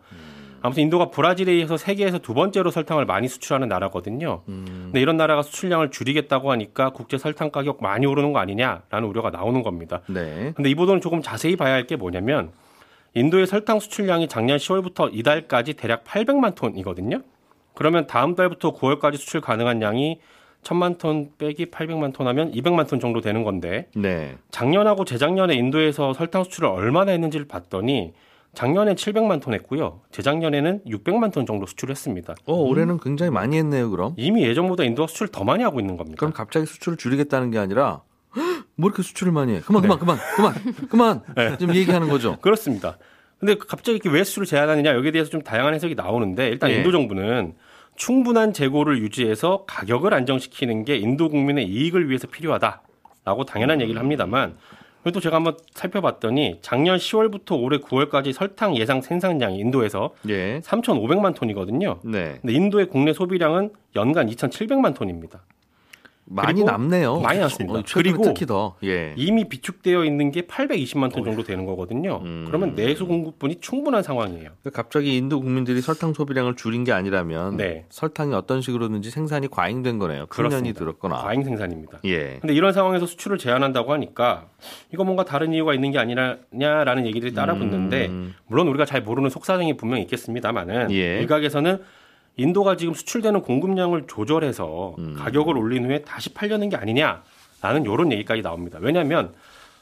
아무튼 0.61 0.83
인도가 0.83 1.11
브라질에 1.11 1.57
이어서 1.59 1.77
세계에서 1.77 2.19
두 2.19 2.35
번째로 2.35 2.71
설탕을 2.71 3.05
많이 3.07 3.29
수출하는 3.29 3.69
나라거든요. 3.69 4.43
근데 4.47 5.01
이런 5.01 5.17
나라가 5.17 5.43
수출량을 5.43 5.91
줄이겠다고 5.91 6.51
하니까 6.51 6.91
국제 6.91 7.17
설탕 7.19 7.51
가격 7.51 7.83
많이 7.83 8.07
오르는 8.07 8.33
거 8.33 8.39
아니냐라는 8.41 9.09
우려가 9.09 9.31
나오는 9.31 9.63
겁니다. 9.63 10.01
네. 10.09 10.53
근데 10.57 10.69
이 10.71 10.75
보도는 10.75 11.01
조금 11.01 11.23
자세히 11.23 11.57
봐야 11.57 11.75
할 11.75 11.87
게 11.87 11.97
뭐냐면 11.97 12.51
인도의 13.15 13.47
설탕 13.47 13.81
수출량이 13.81 14.29
작년 14.29 14.59
10월부터 14.59 15.11
이달까지 15.13 15.75
대략 15.75 16.05
800만 16.05 16.55
톤이거든요. 16.55 17.23
그러면 17.75 18.07
다음 18.07 18.35
달부터 18.35 18.75
9월까지 18.75 19.17
수출 19.17 19.41
가능한 19.41 19.81
양이 19.83 20.21
1000만 20.65 20.99
톤 20.99 21.31
빼기 21.39 21.67
800만 21.67 22.13
톤 22.13 22.27
하면 22.27 22.51
200만 22.53 22.89
톤 22.89 22.99
정도 22.99 23.21
되는 23.21 23.45
건데 23.45 23.87
네. 23.95 24.37
작년하고 24.51 25.05
재작년에 25.05 25.55
인도에서 25.55 26.13
설탕 26.13 26.43
수출을 26.45 26.69
얼마나 26.69 27.13
했는지를 27.13 27.47
봤더니 27.47 28.13
작년엔 28.59 28.97
700만 28.97 29.41
톤 29.41 29.55
했고요. 29.55 30.01
재작년에는 30.11 30.81
600만 30.85 31.33
톤 31.33 31.47
정도 31.47 31.65
수출했습니다. 31.65 32.35
어, 32.47 32.55
올해는 32.55 32.99
굉장히 32.99 33.31
많이 33.31 33.57
했네요, 33.57 33.89
그럼. 33.89 34.15
이미 34.17 34.43
예전보다 34.43 34.83
인도가 34.83 35.07
수출 35.07 35.29
더 35.29 35.45
많이 35.45 35.63
하고 35.63 35.79
있는 35.79 35.97
겁니다. 35.97 36.19
그럼 36.19 36.33
갑자기 36.33 36.67
수출을 36.67 36.99
줄이겠다는 36.99 37.53
게 37.53 37.59
아니라 37.59 38.03
"헉, 38.37 38.65
뭐 38.75 38.89
이렇게 38.89 39.05
수출을 39.05 39.33
많이 39.33 39.55
해? 39.55 39.61
그만 39.61 39.83
그만 39.83 40.01
그만 40.01 40.19
그만 40.35 40.55
그만 40.89 41.23
좀 41.61 41.73
얘기하는 41.73 42.09
거죠. 42.09 42.39
그렇습니다. 42.41 42.99
근데 43.39 43.55
갑자기 43.55 43.93
이렇게 43.93 44.11
왜 44.11 44.25
수출을 44.25 44.45
제한하느냐 44.47 44.93
여기에 44.93 45.13
대해서 45.13 45.31
좀 45.31 45.41
다양한 45.41 45.73
해석이 45.75 45.95
나오는데 45.95 46.49
일단 46.49 46.71
예. 46.71 46.79
인도 46.79 46.91
정부는 46.91 47.55
충분한 47.95 48.53
재고를 48.53 48.99
유지해서 48.99 49.67
가격을 49.69 50.13
안정시키는 50.13 50.85
게 50.85 50.97
인도 50.97 51.29
국민의 51.29 51.65
이익을 51.69 52.09
위해서 52.09 52.27
필요하다라고 52.27 53.45
당연한 53.47 53.81
얘기를 53.81 54.01
합니다만 54.01 54.57
그래도 55.09 55.21
제가 55.21 55.37
한번 55.37 55.57
살펴봤더니 55.73 56.59
작년 56.61 56.99
10월부터 56.99 57.59
올해 57.63 57.79
9월까지 57.79 58.35
설탕 58.35 58.77
예상 58.77 59.01
생산량이 59.01 59.59
인도에서 59.59 60.11
예. 60.29 60.61
3,500만 60.61 61.35
톤이거든요. 61.35 62.01
네. 62.05 62.37
근데 62.43 62.53
인도의 62.53 62.89
국내 62.89 63.15
소비량은 63.15 63.71
연간 63.97 64.29
2,700만 64.29 64.95
톤입니다. 64.95 65.41
많이 66.31 66.63
남네요. 66.63 67.21
많이 67.21 67.39
남습니다. 67.39 67.79
어, 67.79 67.83
그리고 67.93 68.23
특히 68.23 68.47
더. 68.47 68.77
예. 68.85 69.15
이미 69.17 69.49
비축되어 69.49 70.05
있는 70.05 70.31
게 70.31 70.43
820만 70.43 71.13
톤 71.13 71.25
정도 71.25 71.43
되는 71.43 71.65
거거든요. 71.65 72.21
음. 72.23 72.45
그러면 72.47 72.75
내수 72.75 73.07
공급분이 73.07 73.61
충분한 73.61 74.03
상황이에요. 74.03 74.51
그러니까 74.63 74.71
갑자기 74.71 75.17
인도 75.17 75.41
국민들이 75.41 75.81
설탕 75.81 76.13
소비량을 76.13 76.57
줄인 76.57 76.85
게 76.85 76.93
아니라면 76.93 77.57
네. 77.57 77.87
설탕이 77.89 78.35
어떤 78.35 78.61
식으로든지 78.61 79.11
생산이 79.11 79.49
과잉된 79.49 79.99
거네요. 79.99 80.27
큰 80.27 80.43
년이 80.45 80.73
그렇습니다. 80.73 80.79
들었거나. 80.79 81.17
과잉 81.23 81.45
생산입니다. 81.45 82.01
예. 82.05 82.39
근데 82.41 82.55
이런 82.55 82.73
상황에서 82.73 83.07
수출을 83.07 83.39
제한한다고 83.39 83.93
하니까 83.93 84.49
이거 84.93 85.05
뭔가 85.05 85.25
다른 85.25 85.53
이유가 85.53 85.75
있는 85.75 85.91
게 85.93 85.99
아니냐라는 85.99 87.07
얘기들이 87.07 87.33
따라붙는데 87.35 88.07
음. 88.07 88.35
물론 88.47 88.69
우리가 88.69 88.85
잘 88.85 89.03
모르는 89.03 89.31
속사정이 89.31 89.77
분명히 89.77 90.03
있겠습니다만은 90.03 90.91
예. 90.93 91.21
일각에서는 91.21 91.81
인도가 92.39 92.77
지금 92.77 92.95
수출되는 92.95 93.43
공급량을 93.43 94.05
조절해서 94.07 94.95
음. 94.99 95.15
가격을 95.19 95.59
올린 95.59 95.85
후에 95.87 96.03
다시 96.03 96.33
팔려는 96.33 96.69
게 96.71 96.77
아니냐라는 96.77 97.83
이런 97.85 98.13
얘기까지 98.13 98.43
나옵니다. 98.43 98.79
왜냐하면 98.81 99.35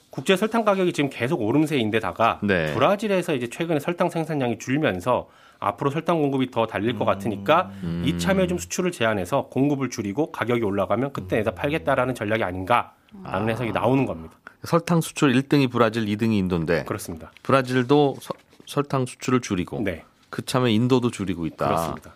국제 0.09 0.37
설탕 0.37 0.65
가격이 0.65 0.95
지금 0.95 1.11
계속 1.11 1.43
오름세인데다가 1.43 2.41
네. 2.43 2.73
브라질에서 2.75 3.35
이제 3.35 3.49
최근에 3.49 3.79
설탕 3.79 4.09
생산량이 4.09 4.59
줄면서 4.59 5.29
앞으로 5.59 5.91
설탕 5.91 6.21
공급이 6.23 6.51
더 6.51 6.67
달릴 6.67 6.99
것 6.99 7.05
같으니까 7.05 7.71
음. 7.83 8.03
이참에 8.07 8.47
좀 8.47 8.57
수출을 8.57 8.91
제한해서 8.91 9.49
공급을 9.49 9.91
줄이고 9.91 10.33
가격이 10.33 10.63
올라가면 10.63 11.13
그때 11.13 11.37
내다 11.37 11.51
팔겠다라는 11.53 12.15
전략이 12.15 12.43
아닌가라는 12.43 13.51
해석이 13.51 13.73
나오는 13.73 14.07
겁니다. 14.07 14.35
설탕 14.65 15.03
수출 15.03 15.35
1등이 15.35 15.71
브라질, 15.71 16.07
2등이 16.07 16.33
인도인데 16.39 16.85
그렇습니다. 16.85 17.31
브라질도 17.43 18.17
서- 18.21 18.35
설탕 18.65 19.05
수출을 19.05 19.41
줄이고 19.43 19.81
네, 19.83 20.05
그참에 20.31 20.73
인도도 20.73 21.11
줄이고 21.11 21.45
있다. 21.47 21.67
그렇습니다. 21.67 22.15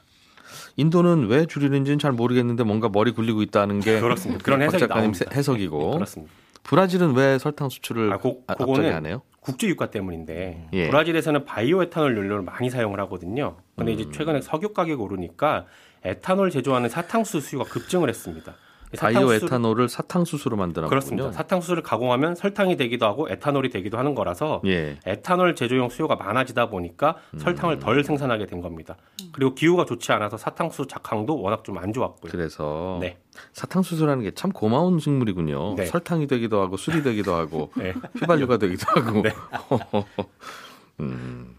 인도는 0.77 1.29
왜 1.29 1.47
줄이는지는 1.47 1.99
잘 1.99 2.13
모르겠는데 2.13 2.65
뭔가 2.65 2.89
머리 2.89 3.13
굴리고 3.13 3.43
있다는 3.43 3.81
게 3.81 4.01
그렇습니다. 4.01 4.43
그런 4.45 4.61
박 4.61 4.65
해석이 4.67 4.81
작가님. 4.81 5.13
해석이고 5.33 5.91
그렇습니다. 5.93 6.33
브라질은 6.63 7.15
왜 7.15 7.39
설탕 7.39 7.69
수출을 7.69 8.13
아, 8.13 8.19
고- 8.19 8.43
아, 8.47 8.55
그거는 8.55 8.93
안 8.93 9.07
해요? 9.07 9.23
국제 9.41 9.67
유가 9.67 9.91
때문인데 9.91 10.69
예. 10.75 10.89
브라질에서는 10.89 11.45
바이오 11.47 11.83
에탄올 11.85 12.17
연료를 12.17 12.43
많이 12.43 12.69
사용을 12.69 13.01
하거든요. 13.01 13.57
근데 13.77 13.93
음. 13.93 13.99
이제 13.99 14.11
최근에 14.13 14.43
석유 14.43 14.73
가격이 14.75 15.01
오르니까 15.01 15.65
에탄올 16.05 16.51
제조하는 16.51 16.89
사탕수 16.91 17.41
수요가 17.41 17.65
급증을 17.65 18.09
했습니다. 18.09 18.55
이 18.93 18.97
바이오 18.97 19.33
에탄올을 19.35 19.89
사탕수수로 19.89 20.57
만드는 20.57 20.89
그렇습니다. 20.89 21.25
거군요. 21.25 21.37
사탕수수를 21.37 21.83
가공하면 21.83 22.35
설탕이 22.35 22.77
되기도 22.77 23.07
하고 23.07 23.29
에탄올이 23.31 23.71
되기도 23.71 23.99
하는 23.99 24.15
거라서 24.17 24.61
예. 24.67 24.99
에탄올 25.07 25.55
제조용 25.55 25.89
수요가 25.91 26.17
많아지다 26.17 26.71
보니까 26.71 27.17
설탕을 27.39 27.77
음. 27.77 27.81
덜 27.81 28.03
생산하게 28.03 28.47
된 28.47 28.61
겁니다. 28.61 28.97
그리고 29.33 29.55
기후가 29.55 29.85
좋지 29.85 30.11
않아서 30.13 30.37
사탕수 30.37 30.87
작황도 30.89 31.41
워낙 31.41 31.63
좀 31.65 31.79
안 31.79 31.93
좋았고요. 31.93 32.33
그래서 32.33 32.99
네. 33.01 33.17
사탕수수라는 33.53 34.25
게 34.25 34.31
참 34.35 34.51
고마운 34.53 34.99
식물이군요. 34.99 35.75
네. 35.77 35.87
설탕이 35.87 36.27
되기도 36.27 36.61
하고 36.61 36.77
술이 36.77 37.03
되기도 37.03 37.35
하고 37.35 37.71
네. 37.79 37.95
휘발유가 38.19 38.57
되기도 38.59 38.87
하고. 38.91 39.23
네. 39.23 39.31
음. 41.01 41.57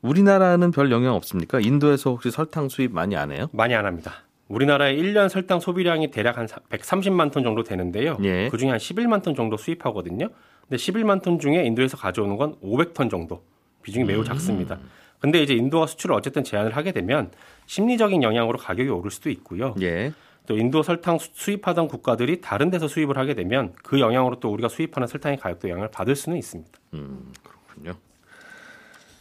우리나라는 0.00 0.70
별 0.70 0.90
영향 0.92 1.14
없습니까? 1.14 1.60
인도에서 1.60 2.10
혹시 2.10 2.30
설탕 2.30 2.68
수입 2.68 2.92
많이 2.92 3.16
안 3.16 3.32
해요? 3.32 3.48
많이 3.52 3.74
안 3.74 3.84
합니다. 3.84 4.12
우리나라의 4.48 4.98
1년 5.00 5.28
설탕 5.28 5.60
소비량이 5.60 6.10
대략 6.10 6.38
한 6.38 6.46
130만 6.46 7.30
톤 7.32 7.42
정도 7.42 7.62
되는데요. 7.62 8.16
예. 8.22 8.48
그중에 8.48 8.70
한 8.70 8.78
11만 8.78 9.22
톤 9.22 9.34
정도 9.34 9.56
수입하거든요. 9.56 10.28
근데 10.62 10.76
11만 10.76 11.22
톤 11.22 11.38
중에 11.38 11.64
인도에서 11.64 11.96
가져오는 11.96 12.36
건 12.36 12.56
500톤 12.62 13.10
정도. 13.10 13.42
비중이 13.82 14.04
매우 14.04 14.24
작습니다. 14.24 14.78
근데 15.20 15.42
이제 15.42 15.54
인도가 15.54 15.86
수출을 15.86 16.14
어쨌든 16.14 16.44
제한을 16.44 16.76
하게 16.76 16.92
되면 16.92 17.30
심리적인 17.66 18.22
영향으로 18.22 18.58
가격이 18.58 18.88
오를 18.88 19.10
수도 19.10 19.30
있고요. 19.30 19.74
예. 19.80 20.12
또 20.46 20.56
인도 20.56 20.82
설탕 20.82 21.18
수- 21.18 21.30
수입하던 21.34 21.88
국가들이 21.88 22.40
다른 22.40 22.70
데서 22.70 22.88
수입을 22.88 23.18
하게 23.18 23.34
되면 23.34 23.74
그 23.82 24.00
영향으로 24.00 24.40
또 24.40 24.50
우리가 24.50 24.68
수입하는 24.68 25.06
설탕의 25.06 25.38
가격도 25.38 25.68
영향을 25.68 25.90
받을 25.90 26.16
수는 26.16 26.38
있습니다. 26.38 26.70
음, 26.94 27.32
그렇군요. 27.42 27.98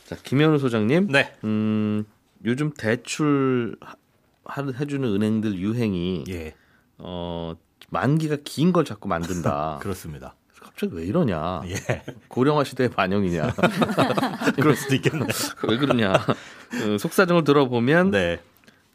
자, 0.05 0.15
김현우 0.23 0.57
소장님. 0.57 1.07
네. 1.11 1.33
음, 1.43 2.05
요즘 2.45 2.71
대출 2.71 3.75
하- 3.81 3.95
해주는 4.55 5.07
은행들 5.07 5.57
유행이 5.59 6.25
예. 6.29 6.53
어, 6.97 7.53
만기가 7.89 8.37
긴 8.43 8.71
걸 8.73 8.85
자꾸 8.85 9.07
만든다. 9.07 9.79
그렇습니다. 9.81 10.35
갑자기 10.59 10.95
왜 10.95 11.05
이러냐? 11.05 11.61
예. 11.67 12.03
고령화 12.27 12.63
시대의 12.63 12.89
반영이냐? 12.89 13.53
그럴 14.55 14.75
수도 14.75 14.95
있겠네. 14.95 15.25
왜 15.67 15.77
그러냐? 15.77 16.13
어, 16.13 16.97
속사정을 16.99 17.43
들어보면 17.43 18.11
네. 18.11 18.39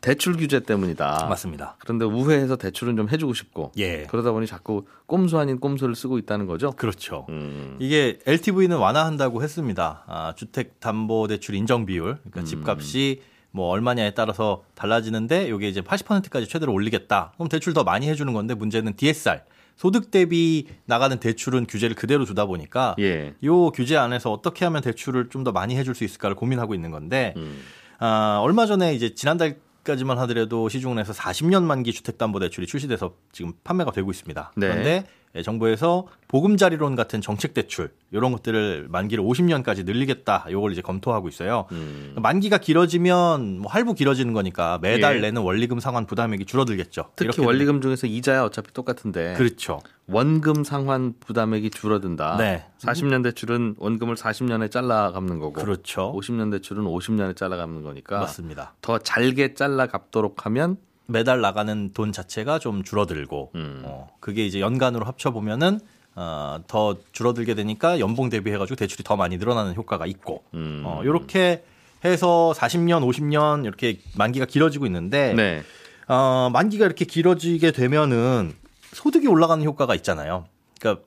대출 0.01 0.37
규제 0.37 0.59
때문이다. 0.59 1.27
맞습니다. 1.29 1.77
그런데 1.79 2.05
우회해서 2.05 2.57
대출은 2.57 2.97
좀 2.97 3.09
해주고 3.09 3.35
싶고 3.35 3.71
예. 3.79 4.03
그러다 4.11 4.33
보니 4.33 4.49
자꾸 4.49 4.85
꼼수 5.07 5.39
아닌 5.39 5.61
꼼수를 5.61 5.95
쓰고 5.95 6.19
있다는 6.19 6.47
거죠. 6.47 6.73
그렇죠. 6.73 7.25
음, 7.29 7.77
이게 7.79 8.19
LTV는 8.27 8.79
완화한다고 8.79 9.45
했습니다. 9.45 10.03
아, 10.09 10.35
주택담보대출 10.37 11.55
인정 11.55 11.87
비율, 11.87 12.17
그러니까 12.19 12.41
음. 12.41 12.45
집값이 12.45 13.23
뭐 13.53 13.69
얼마냐에 13.69 14.11
따라서 14.15 14.65
달라지는데 14.75 15.49
이게 15.49 15.69
이제 15.69 15.81
80%까지 15.81 16.49
최대로 16.49 16.73
올리겠다. 16.73 17.33
그럼 17.37 17.49
대출 17.49 17.73
더 17.75 17.85
많이 17.85 18.09
해주는 18.09 18.33
건데 18.33 18.55
문제는 18.55 18.97
DSR 18.97 19.41
소득 19.77 20.11
대비 20.11 20.67
나가는 20.85 21.19
대출은 21.19 21.67
규제를 21.67 21.97
그대로 21.97 22.25
두다 22.25 22.47
보니까 22.47 22.95
예. 22.99 23.35
요 23.45 23.71
규제 23.71 23.97
안에서 23.97 24.31
어떻게 24.33 24.65
하면 24.65 24.83
대출을 24.83 25.29
좀 25.31 25.45
더 25.45 25.51
많이 25.53 25.77
해줄 25.77 25.95
수 25.95 26.05
있을까를 26.05 26.37
고민하고 26.37 26.75
있는 26.75 26.91
건데 26.91 27.35
음. 27.37 27.63
아, 27.99 28.39
얼마 28.43 28.67
전에 28.67 28.95
이제 28.95 29.15
지난달 29.15 29.57
까지만 29.85 30.17
하더라도 30.21 30.69
시중은에서 30.69 31.13
40년 31.13 31.65
만기 31.65 31.93
주택담보대출이 31.93 32.69
출시돼서 32.69 33.15
지금 33.33 33.53
판매가 33.65 33.91
되고 33.91 34.11
있습니다. 34.13 34.53
네. 34.57 34.69
그런데 34.69 34.91
예, 34.91 35.05
정부에서 35.41 36.07
보금자리론 36.29 36.95
같은 36.95 37.23
정책 37.23 37.55
대출 37.55 37.91
이런 38.11 38.33
것들을 38.33 38.89
만기를 38.91 39.25
50년까지 39.25 39.85
늘리겠다. 39.87 40.47
요걸 40.51 40.73
이제 40.73 40.83
검토하고 40.83 41.29
있어요. 41.29 41.67
음. 41.73 42.15
만기가 42.17 42.59
길어지면 42.59 43.59
뭐 43.61 43.73
할부 43.73 43.95
길어지는 43.95 44.35
거니까 44.35 44.79
매달 44.83 45.17
예. 45.17 45.21
내는 45.21 45.41
원리금 45.41 45.81
상환 45.81 46.05
부담액이 46.05 46.45
줄어들겠죠. 46.45 47.11
특히 47.17 47.27
이렇게 47.27 47.45
원리금 47.45 47.81
중에서 47.81 48.07
이자야 48.07 48.45
어차피 48.45 48.73
똑같은데 48.75 49.35
그렇죠. 49.35 49.81
원금 50.09 50.65
상환 50.65 51.15
부담액이 51.21 51.71
줄어든다. 51.71 52.37
네. 52.37 52.67
40년 52.81 53.23
대출은 53.23 53.77
원금을 53.79 54.17
40년에 54.17 54.71
잘라 54.71 55.13
갚는 55.13 55.39
거고 55.39 55.53
그렇죠. 55.53 56.13
50년 56.15 56.51
대출은 56.51 56.85
50년에 56.85 57.37
잘라 57.37 57.57
갚는 57.57 57.83
거니까 57.83 58.21
맞습니다. 58.21 58.75
더 58.83 58.99
잘게 58.99 59.55
잘라 59.55 59.87
갚도록 59.87 60.45
하면 60.47 60.77
매달 61.13 61.41
나가는 61.41 61.93
돈 61.93 62.13
자체가 62.13 62.59
좀 62.59 62.83
줄어들고 62.83 63.53
음. 63.55 63.83
어, 63.85 64.11
그게 64.21 64.45
이제 64.45 64.61
연간으로 64.61 65.05
합쳐 65.05 65.31
보면은 65.31 65.79
어, 66.15 66.59
더 66.67 66.97
줄어들게 67.13 67.55
되니까 67.55 68.01
연봉 68.01 68.29
대비해가지고 68.29 68.77
대출이 68.77 69.05
더 69.05 69.17
많이 69.17 69.37
늘어나는 69.39 69.75
효과가 69.75 70.07
있고 70.07 70.43
음. 70.55 70.83
어, 70.85 71.03
이렇게 71.05 71.65
해서 72.05 72.53
40년, 72.57 73.09
50년 73.09 73.65
이렇게 73.65 74.01
만기가 74.17 74.47
길어지고 74.47 74.87
있는데 74.87 75.33
네. 75.35 75.63
어, 76.09 76.51
만기가 76.53 76.85
이렇게 76.85 77.05
길어지게 77.05 77.71
되면은 77.71 78.55
소득이 78.93 79.29
올라가는 79.29 79.65
효과가 79.65 79.95
있잖아요. 79.95 80.47
그러니까 80.81 81.05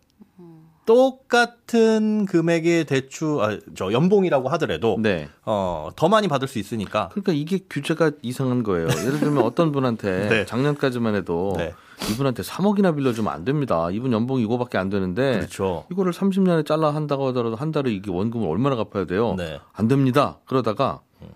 똑같은 0.86 2.26
금액의 2.26 2.86
대출, 2.86 3.42
아, 3.42 3.58
저 3.76 3.92
연봉이라고 3.92 4.50
하더라도 4.50 4.98
네. 5.00 5.28
어, 5.44 5.90
더 5.96 6.08
많이 6.10 6.28
받을 6.28 6.48
수 6.48 6.60
있으니까. 6.60 7.10
그러니까 7.10 7.34
이게 7.34 7.60
규제가 7.70 8.12
이상한 8.22 8.64
거예요. 8.64 8.88
예를 8.88 9.20
들면 9.20 9.44
어떤 9.44 9.72
분한테 9.72 10.30
네. 10.30 10.46
작년까지만 10.46 11.16
해도 11.16 11.56
네. 11.58 11.74
이분한테 12.12 12.44
3억이나 12.44 12.96
빌려주면 12.96 13.34
안 13.34 13.46
됩니다. 13.46 13.90
이분 13.92 14.12
연봉이 14.12 14.44
이거밖에 14.44 14.78
안 14.78 14.90
되는데 14.90 15.38
그렇죠. 15.38 15.86
이거를 15.92 16.12
30년에 16.12 16.66
잘라 16.66 16.94
한다고 16.94 17.28
하더라도 17.30 17.56
한 17.56 17.72
달에 17.72 17.92
이게 17.92 18.12
원금을 18.12 18.48
얼마나 18.48 18.76
갚아야 18.76 19.06
돼요? 19.06 19.36
네. 19.38 19.60
안 19.74 19.88
됩니다. 19.88 20.38
그러다가 20.46 21.02
길게 21.20 21.36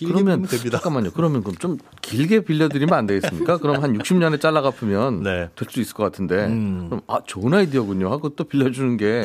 그러면. 0.00 0.46
잠깐만요. 0.46 1.10
그러면 1.12 1.42
그럼 1.42 1.56
좀 1.56 1.78
길게 2.02 2.40
빌려드리면 2.44 2.92
안 2.96 3.06
되겠습니까? 3.06 3.58
그럼 3.58 3.82
한 3.82 3.96
60년에 3.96 4.40
잘라 4.40 4.62
갚으면 4.62 5.22
네. 5.22 5.48
될수 5.54 5.80
있을 5.80 5.94
것 5.94 6.02
같은데 6.02 6.46
음. 6.46 6.86
그럼 6.88 7.02
아 7.06 7.20
좋은 7.24 7.52
아이디어군요 7.54 8.10
하고 8.10 8.30
또 8.30 8.44
빌려주는 8.44 8.96
게 8.96 9.24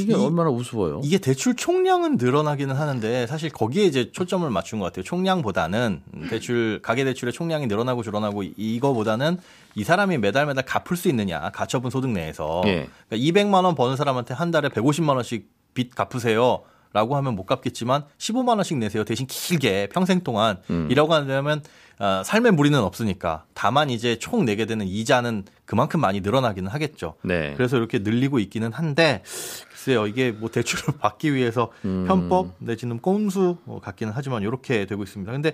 이게 0.00 0.12
이- 0.12 0.14
얼마나 0.14 0.50
우스워요. 0.50 1.00
이게 1.02 1.18
대출 1.18 1.56
총량은 1.56 2.18
늘어나기는 2.18 2.74
하는데 2.74 3.26
사실 3.26 3.50
거기에 3.50 3.84
이제 3.84 4.12
초점을 4.12 4.48
맞춘 4.50 4.78
것 4.78 4.84
같아요. 4.86 5.02
총량보다는 5.04 6.02
대출 6.28 6.80
가계 6.82 7.04
대출의 7.04 7.32
총량이 7.32 7.66
늘어나고 7.66 8.02
줄어나고 8.02 8.42
이거보다는 8.56 9.38
이 9.74 9.84
사람이 9.84 10.18
매달 10.18 10.46
매달 10.46 10.64
갚을 10.64 10.96
수 10.96 11.08
있느냐 11.08 11.50
가처분 11.50 11.90
소득 11.90 12.10
내에서 12.10 12.62
예. 12.66 12.88
그러니까 13.08 13.40
200만 13.40 13.64
원 13.64 13.74
버는 13.74 13.96
사람한테 13.96 14.34
한 14.34 14.50
달에 14.50 14.68
150만 14.68 15.14
원씩 15.16 15.48
빚 15.74 15.94
갚으세요. 15.94 16.62
라고 16.92 17.16
하면 17.16 17.36
못 17.36 17.44
갚겠지만 17.44 18.04
15만 18.18 18.56
원씩 18.56 18.78
내세요. 18.78 19.04
대신 19.04 19.26
길게 19.26 19.88
평생 19.92 20.20
동안 20.20 20.58
음. 20.70 20.88
이라고 20.90 21.14
하려면 21.14 21.62
어, 22.00 22.22
삶의 22.24 22.52
무리는 22.52 22.78
없으니까 22.78 23.44
다만 23.52 23.90
이제 23.90 24.18
총 24.18 24.44
내게 24.44 24.64
되는 24.64 24.86
이자는 24.86 25.44
그만큼 25.66 26.00
많이 26.00 26.20
늘어나기는 26.20 26.70
하겠죠. 26.70 27.14
네. 27.22 27.52
그래서 27.56 27.76
이렇게 27.76 27.98
늘리고 27.98 28.38
있기는 28.38 28.72
한데 28.72 29.22
글쎄요 29.70 30.06
이게 30.06 30.32
뭐 30.32 30.50
대출을 30.50 30.94
받기 30.98 31.34
위해서 31.34 31.70
음. 31.84 32.06
편법 32.08 32.54
내지는 32.58 32.98
꼼수 33.00 33.58
어, 33.66 33.80
같기는 33.82 34.12
하지만 34.16 34.42
이렇게 34.42 34.86
되고 34.86 35.02
있습니다. 35.02 35.30
근데 35.30 35.52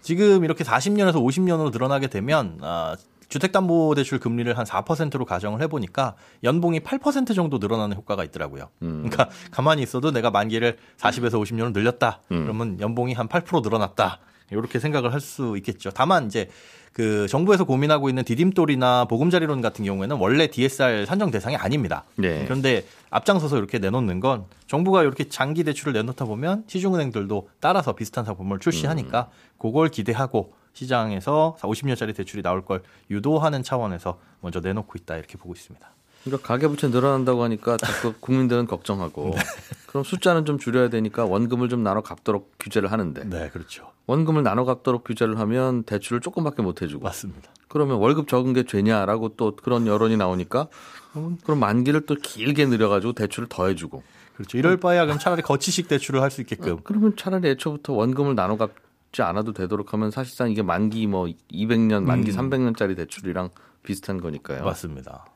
지금 0.00 0.44
이렇게 0.44 0.64
40년에서 0.64 1.14
50년으로 1.14 1.70
늘어나게 1.72 2.08
되면 2.08 2.58
아, 2.62 2.96
주택담보대출 3.32 4.18
금리를 4.18 4.56
한 4.58 4.66
4%로 4.66 5.24
가정을 5.24 5.62
해보니까 5.62 6.14
연봉이 6.44 6.80
8% 6.80 7.34
정도 7.34 7.56
늘어나는 7.58 7.96
효과가 7.96 8.24
있더라고요. 8.24 8.68
음. 8.82 9.08
그러니까 9.08 9.30
가만히 9.50 9.82
있어도 9.82 10.10
내가 10.10 10.30
만기를 10.30 10.76
40에서 10.98 11.42
50년으로 11.42 11.72
늘렸다. 11.72 12.20
그러면 12.28 12.78
연봉이 12.80 13.14
한 13.14 13.28
8% 13.28 13.62
늘어났다. 13.62 14.18
이렇게 14.50 14.78
생각을 14.78 15.14
할 15.14 15.20
수 15.22 15.56
있겠죠. 15.56 15.90
다만 15.94 16.26
이제 16.26 16.50
그 16.92 17.26
정부에서 17.26 17.64
고민하고 17.64 18.10
있는 18.10 18.22
디딤돌이나 18.22 19.06
보금자리론 19.06 19.62
같은 19.62 19.82
경우에는 19.84 20.16
원래 20.16 20.48
DSR 20.48 21.06
산정 21.06 21.30
대상이 21.30 21.56
아닙니다. 21.56 22.04
네. 22.16 22.44
그런데 22.44 22.84
앞장서서 23.08 23.56
이렇게 23.56 23.78
내놓는 23.78 24.20
건 24.20 24.44
정부가 24.66 25.02
이렇게 25.02 25.28
장기 25.28 25.64
대출을 25.64 25.94
내놓다 25.94 26.26
보면 26.26 26.64
시중은행들도 26.66 27.48
따라서 27.60 27.94
비슷한 27.94 28.26
상품을 28.26 28.58
출시하니까 28.58 29.30
그걸 29.58 29.88
기대하고 29.88 30.52
시장에서 30.72 31.56
50년짜리 31.60 32.14
대출이 32.14 32.42
나올 32.42 32.64
걸 32.64 32.82
유도하는 33.10 33.62
차원에서 33.62 34.18
먼저 34.40 34.60
내놓고 34.60 34.92
있다 34.98 35.16
이렇게 35.16 35.36
보고 35.38 35.52
있습니다. 35.54 35.86
그러니까 36.24 36.46
가계부채 36.46 36.88
늘어난다고 36.88 37.42
하니까 37.42 37.76
자꾸 37.76 38.14
국민들은 38.20 38.66
걱정하고 38.66 39.32
네. 39.34 39.40
그럼 39.86 40.04
숫자는 40.04 40.44
좀 40.44 40.58
줄여야 40.58 40.88
되니까 40.88 41.24
원금을 41.24 41.68
좀 41.68 41.82
나눠 41.82 42.02
갚도록 42.02 42.52
규제를 42.60 42.92
하는데 42.92 43.24
네, 43.24 43.48
그렇죠. 43.50 43.90
원금을 44.06 44.42
나눠 44.42 44.64
갚도록 44.64 45.04
규제를 45.04 45.38
하면 45.40 45.82
대출을 45.82 46.20
조금밖에 46.20 46.62
못 46.62 46.80
해주고 46.82 47.02
맞습니다. 47.04 47.50
그러면 47.68 47.96
월급 47.96 48.28
적은 48.28 48.52
게 48.52 48.62
죄냐라고 48.64 49.30
또 49.36 49.56
그런 49.56 49.86
여론이 49.86 50.16
나오니까 50.16 50.68
그럼 51.12 51.38
그럼 51.42 51.58
만기를 51.58 52.06
또 52.06 52.14
길게 52.14 52.66
늘려가지고 52.66 53.14
대출을 53.14 53.48
더 53.48 53.66
해주고 53.66 54.02
그렇죠. 54.36 54.58
이럴 54.58 54.76
바에야 54.76 55.04
그럼 55.06 55.18
차라리 55.18 55.42
거치식 55.42 55.88
대출을 55.88 56.22
할 56.22 56.30
수 56.30 56.40
있게끔 56.40 56.78
그러면 56.84 57.16
차라리 57.16 57.48
애초부터 57.50 57.92
원금을 57.94 58.34
나눠 58.36 58.56
갚 58.56 58.70
지 59.12 59.22
않아도 59.22 59.52
되도록 59.52 59.92
하면 59.92 60.10
사실상 60.10 60.50
이게 60.50 60.62
만기 60.62 61.06
뭐 61.06 61.28
200년 61.52 62.02
만기 62.04 62.30
음. 62.32 62.50
300년짜리 62.50 62.96
대출이랑 62.96 63.50
비슷한 63.82 64.20
거니까요. 64.20 64.64
맞습니다. 64.64 65.26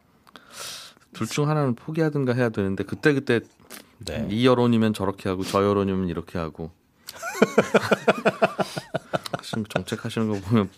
둘 1.13 1.27
중 1.29 1.49
하나는 1.49 1.75
포기하든가 1.75 2.33
해야 2.35 2.49
되는데 2.51 2.85
그때 2.85 3.13
그때 3.15 3.41
네. 3.99 4.27
이 4.31 4.47
여론이면 4.47 4.93
저렇게 4.95 5.29
하고 5.29 5.45
저 5.45 5.65
여론이면 5.65 6.09
이렇게 6.09 6.39
하고 6.39 6.71
거 9.43 9.63
정책하시는 9.69 10.29
거 10.29 10.41
보면 10.41 10.69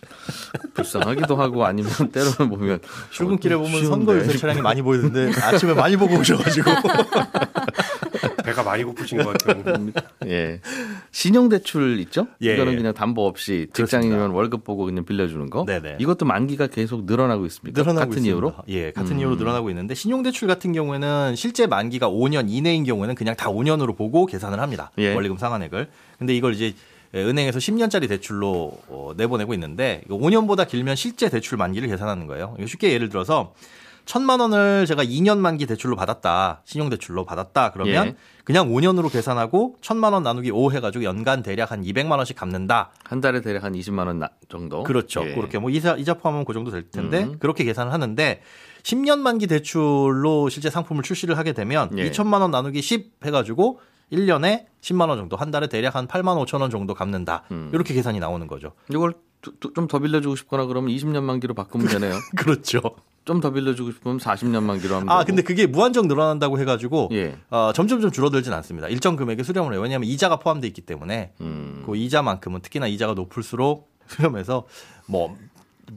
불쌍하기도 0.74 1.34
하고 1.36 1.64
아니면 1.64 1.90
때로는 2.12 2.48
보면 2.50 2.80
출근길에 3.10 3.54
어, 3.54 3.58
보면. 3.58 3.86
선거 3.86 4.16
유세 4.16 4.36
차량이 4.38 4.60
많이 4.60 4.82
보이는데 4.82 5.32
아침에 5.40 5.74
많이 5.74 5.96
보고 5.96 6.16
오셔가지고 6.16 6.70
배가 8.58 8.62
많이 8.62 8.84
고프신 8.84 9.18
것 9.22 9.38
같아요. 9.38 9.62
예 10.26 10.60
신용 11.12 11.48
대출 11.48 11.98
있죠? 12.00 12.26
예, 12.42 12.54
이거는 12.54 12.72
예. 12.72 12.76
그냥 12.76 12.94
담보 12.94 13.26
없이 13.26 13.68
직장인이면 13.72 14.30
월급 14.30 14.64
보고 14.64 14.84
그냥 14.84 15.04
빌려주는 15.04 15.48
거. 15.50 15.64
네네. 15.64 15.96
이것도 16.00 16.24
만기가 16.26 16.66
계속 16.66 17.04
늘어나고 17.04 17.46
있습니다. 17.46 17.80
늘어나고 17.80 18.10
같은 18.10 18.22
있습니다. 18.24 18.32
이유로. 18.32 18.54
예, 18.68 18.90
같은 18.92 19.12
음. 19.12 19.20
이유로 19.20 19.36
늘어나고 19.36 19.70
있는데 19.70 19.94
신용대출 19.94 20.48
같은 20.48 20.72
경우에는 20.72 21.36
실제 21.36 21.66
만기가 21.66 22.10
5년 22.10 22.46
이내인 22.48 22.84
경우에는 22.84 23.14
그냥 23.14 23.36
다 23.36 23.50
5년으로 23.50 23.96
보고 23.96 24.26
계산을 24.26 24.60
합니다. 24.60 24.90
예. 24.98 25.14
원리금 25.14 25.38
상환액을. 25.38 25.88
근데 26.18 26.34
이걸 26.34 26.54
이제 26.54 26.74
은행에서 27.14 27.58
10년짜리 27.58 28.08
대출로 28.08 28.78
어, 28.88 29.12
내보내고 29.16 29.54
있는데 29.54 30.02
5년보다 30.08 30.68
길면 30.68 30.96
실제 30.96 31.30
대출 31.30 31.56
만기를 31.56 31.88
계산하는 31.88 32.26
거예요. 32.26 32.56
쉽게 32.66 32.92
예를 32.92 33.08
들어서 33.08 33.54
천만 34.08 34.40
원을 34.40 34.86
제가 34.86 35.04
2년 35.04 35.36
만기 35.36 35.66
대출로 35.66 35.94
받았다. 35.94 36.62
신용대출로 36.64 37.26
받았다. 37.26 37.72
그러면 37.72 38.06
예. 38.06 38.14
그냥 38.42 38.70
5년으로 38.70 39.12
계산하고 39.12 39.76
천만 39.82 40.14
원 40.14 40.22
나누기 40.22 40.50
5 40.50 40.72
해가지고 40.72 41.04
연간 41.04 41.42
대략 41.42 41.72
한 41.72 41.82
200만 41.82 42.12
원씩 42.16 42.34
갚는다. 42.34 42.90
한 43.04 43.20
달에 43.20 43.42
대략 43.42 43.64
한 43.64 43.74
20만 43.74 44.06
원 44.06 44.18
나- 44.20 44.30
정도. 44.48 44.82
그렇죠. 44.82 45.28
예. 45.28 45.34
그렇게 45.34 45.58
뭐 45.58 45.68
이자 45.68 45.96
이자 45.96 46.14
포함하면 46.14 46.46
그 46.46 46.54
정도 46.54 46.70
될 46.70 46.90
텐데 46.90 47.24
음. 47.24 47.36
그렇게 47.38 47.64
계산을 47.64 47.92
하는데 47.92 48.40
10년 48.82 49.18
만기 49.18 49.46
대출로 49.46 50.48
실제 50.48 50.70
상품을 50.70 51.02
출시를 51.02 51.36
하게 51.36 51.52
되면 51.52 51.90
예. 51.98 52.10
2천만 52.10 52.40
원 52.40 52.50
나누기 52.50 52.80
10 52.80 53.12
해가지고 53.26 53.78
1년에 54.10 54.64
10만 54.80 55.10
원 55.10 55.18
정도 55.18 55.36
한 55.36 55.50
달에 55.50 55.66
대략 55.66 55.96
한 55.96 56.08
8만 56.08 56.42
5천 56.46 56.62
원 56.62 56.70
정도 56.70 56.94
갚는다. 56.94 57.42
음. 57.50 57.68
이렇게 57.74 57.92
계산이 57.92 58.20
나오는 58.20 58.46
거죠. 58.46 58.72
이걸 58.90 59.12
좀 59.42 59.88
더 59.88 59.98
빌려주고 59.98 60.36
싶거나 60.36 60.66
그러면 60.66 60.94
20년 60.94 61.22
만기로 61.22 61.54
바꾸면 61.54 61.86
되네요. 61.88 62.14
그렇죠. 62.36 62.80
좀 63.24 63.40
더 63.40 63.50
빌려주고 63.52 63.92
싶으면 63.92 64.16
40년 64.18 64.62
만기로 64.62 64.94
하면 64.96 65.10
아. 65.10 65.22
근데 65.22 65.42
그게 65.42 65.66
무한정 65.66 66.08
늘어난다고 66.08 66.58
해가지고 66.58 67.10
예. 67.12 67.36
어, 67.50 67.72
점점점 67.74 68.10
줄어들진 68.10 68.52
않습니다. 68.54 68.88
일정 68.88 69.16
금액에 69.16 69.42
수렴을 69.42 69.74
해요. 69.74 69.82
왜냐하면 69.82 70.08
이자가 70.08 70.38
포함돼 70.38 70.66
있기 70.68 70.80
때문에 70.80 71.32
음. 71.42 71.82
그 71.84 71.94
이자만큼은 71.96 72.60
특히나 72.62 72.86
이자가 72.86 73.12
높을수록 73.14 73.90
수렴해서 74.08 74.64
뭐 75.06 75.36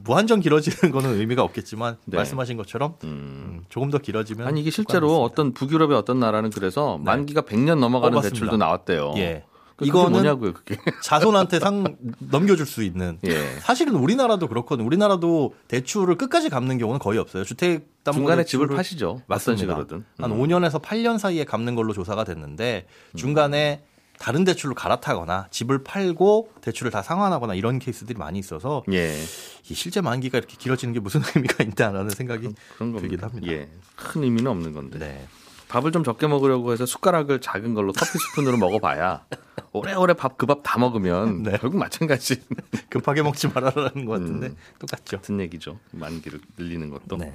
무한정 0.04 0.40
길어지는 0.40 0.92
거는 0.92 1.18
의미가 1.18 1.42
없겠지만 1.42 1.96
네. 2.04 2.16
말씀하신 2.18 2.56
것처럼 2.58 2.96
음. 3.04 3.08
음, 3.08 3.64
조금 3.70 3.90
더 3.90 3.96
길어지면 3.98 4.46
아니 4.46 4.60
이게 4.60 4.70
실제로. 4.70 5.22
어떤 5.22 5.52
북유럽의 5.54 5.96
어떤 5.96 6.18
나라는 6.20 6.50
그래서 6.50 6.98
만기가 6.98 7.42
100년 7.42 7.78
넘어가는 7.78 8.16
어. 8.18 8.20
대출도 8.20 8.56
나왔대요. 8.58 9.14
예. 9.16 9.44
이거는 9.80 10.12
뭐냐고요, 10.12 10.52
그게. 10.52 10.76
자손한테 11.02 11.60
상 11.60 11.96
넘겨줄 12.18 12.66
수 12.66 12.82
있는. 12.82 13.18
예. 13.26 13.58
사실은 13.60 13.94
우리나라도 13.94 14.48
그렇거든요. 14.48 14.86
우리나라도 14.86 15.54
대출을 15.68 16.16
끝까지 16.16 16.48
갚는 16.50 16.78
경우는 16.78 16.98
거의 16.98 17.18
없어요. 17.18 17.44
주택 17.44 17.88
담보 18.04 18.18
중간에 18.18 18.44
집을 18.44 18.68
파시죠. 18.68 19.22
맞습니다. 19.26 19.60
식으로든. 19.60 20.04
한 20.18 20.30
음. 20.30 20.38
5년에서 20.38 20.82
8년 20.82 21.18
사이에 21.18 21.44
갚는 21.44 21.74
걸로 21.74 21.92
조사가 21.92 22.24
됐는데 22.24 22.86
중간에 23.16 23.82
다른 24.18 24.44
대출로 24.44 24.74
갈아타거나 24.74 25.48
집을 25.50 25.82
팔고 25.82 26.50
대출을 26.60 26.92
다 26.92 27.02
상환하거나 27.02 27.54
이런 27.54 27.78
케이스들이 27.80 28.16
많이 28.18 28.38
있어서 28.38 28.84
예. 28.92 29.20
이 29.68 29.74
실제 29.74 30.00
만기가 30.00 30.38
이렇게 30.38 30.56
길어지는 30.56 30.94
게 30.94 31.00
무슨 31.00 31.22
의미가 31.34 31.64
있다라는 31.64 32.10
생각이 32.10 32.50
그런 32.76 32.92
들기도 32.92 33.22
겁니다. 33.22 33.26
합니다. 33.26 33.52
예. 33.52 33.68
큰 33.96 34.22
의미는 34.22 34.50
없는 34.50 34.72
건데. 34.74 34.98
네. 34.98 35.26
밥을 35.68 35.90
좀 35.90 36.04
적게 36.04 36.26
먹으려고 36.26 36.72
해서 36.72 36.84
숟가락을 36.84 37.40
작은 37.40 37.72
걸로 37.74 37.92
커피 37.92 38.18
스푼으로 38.18 38.58
먹어봐야 38.58 39.24
오래오래 39.72 40.14
밥 40.14 40.36
그 40.36 40.46
밥 40.46 40.62
다 40.62 40.78
먹으면 40.78 41.42
네. 41.44 41.56
결국 41.58 41.78
마찬가지 41.78 42.40
급하게 42.90 43.22
먹지 43.22 43.48
말아라는 43.48 44.04
것 44.04 44.12
같은데 44.20 44.48
음. 44.48 44.56
똑같죠. 44.78 45.16
같은 45.16 45.40
얘기죠. 45.40 45.78
만기를 45.92 46.40
늘리는 46.58 46.90
것도. 46.90 47.16
네. 47.16 47.32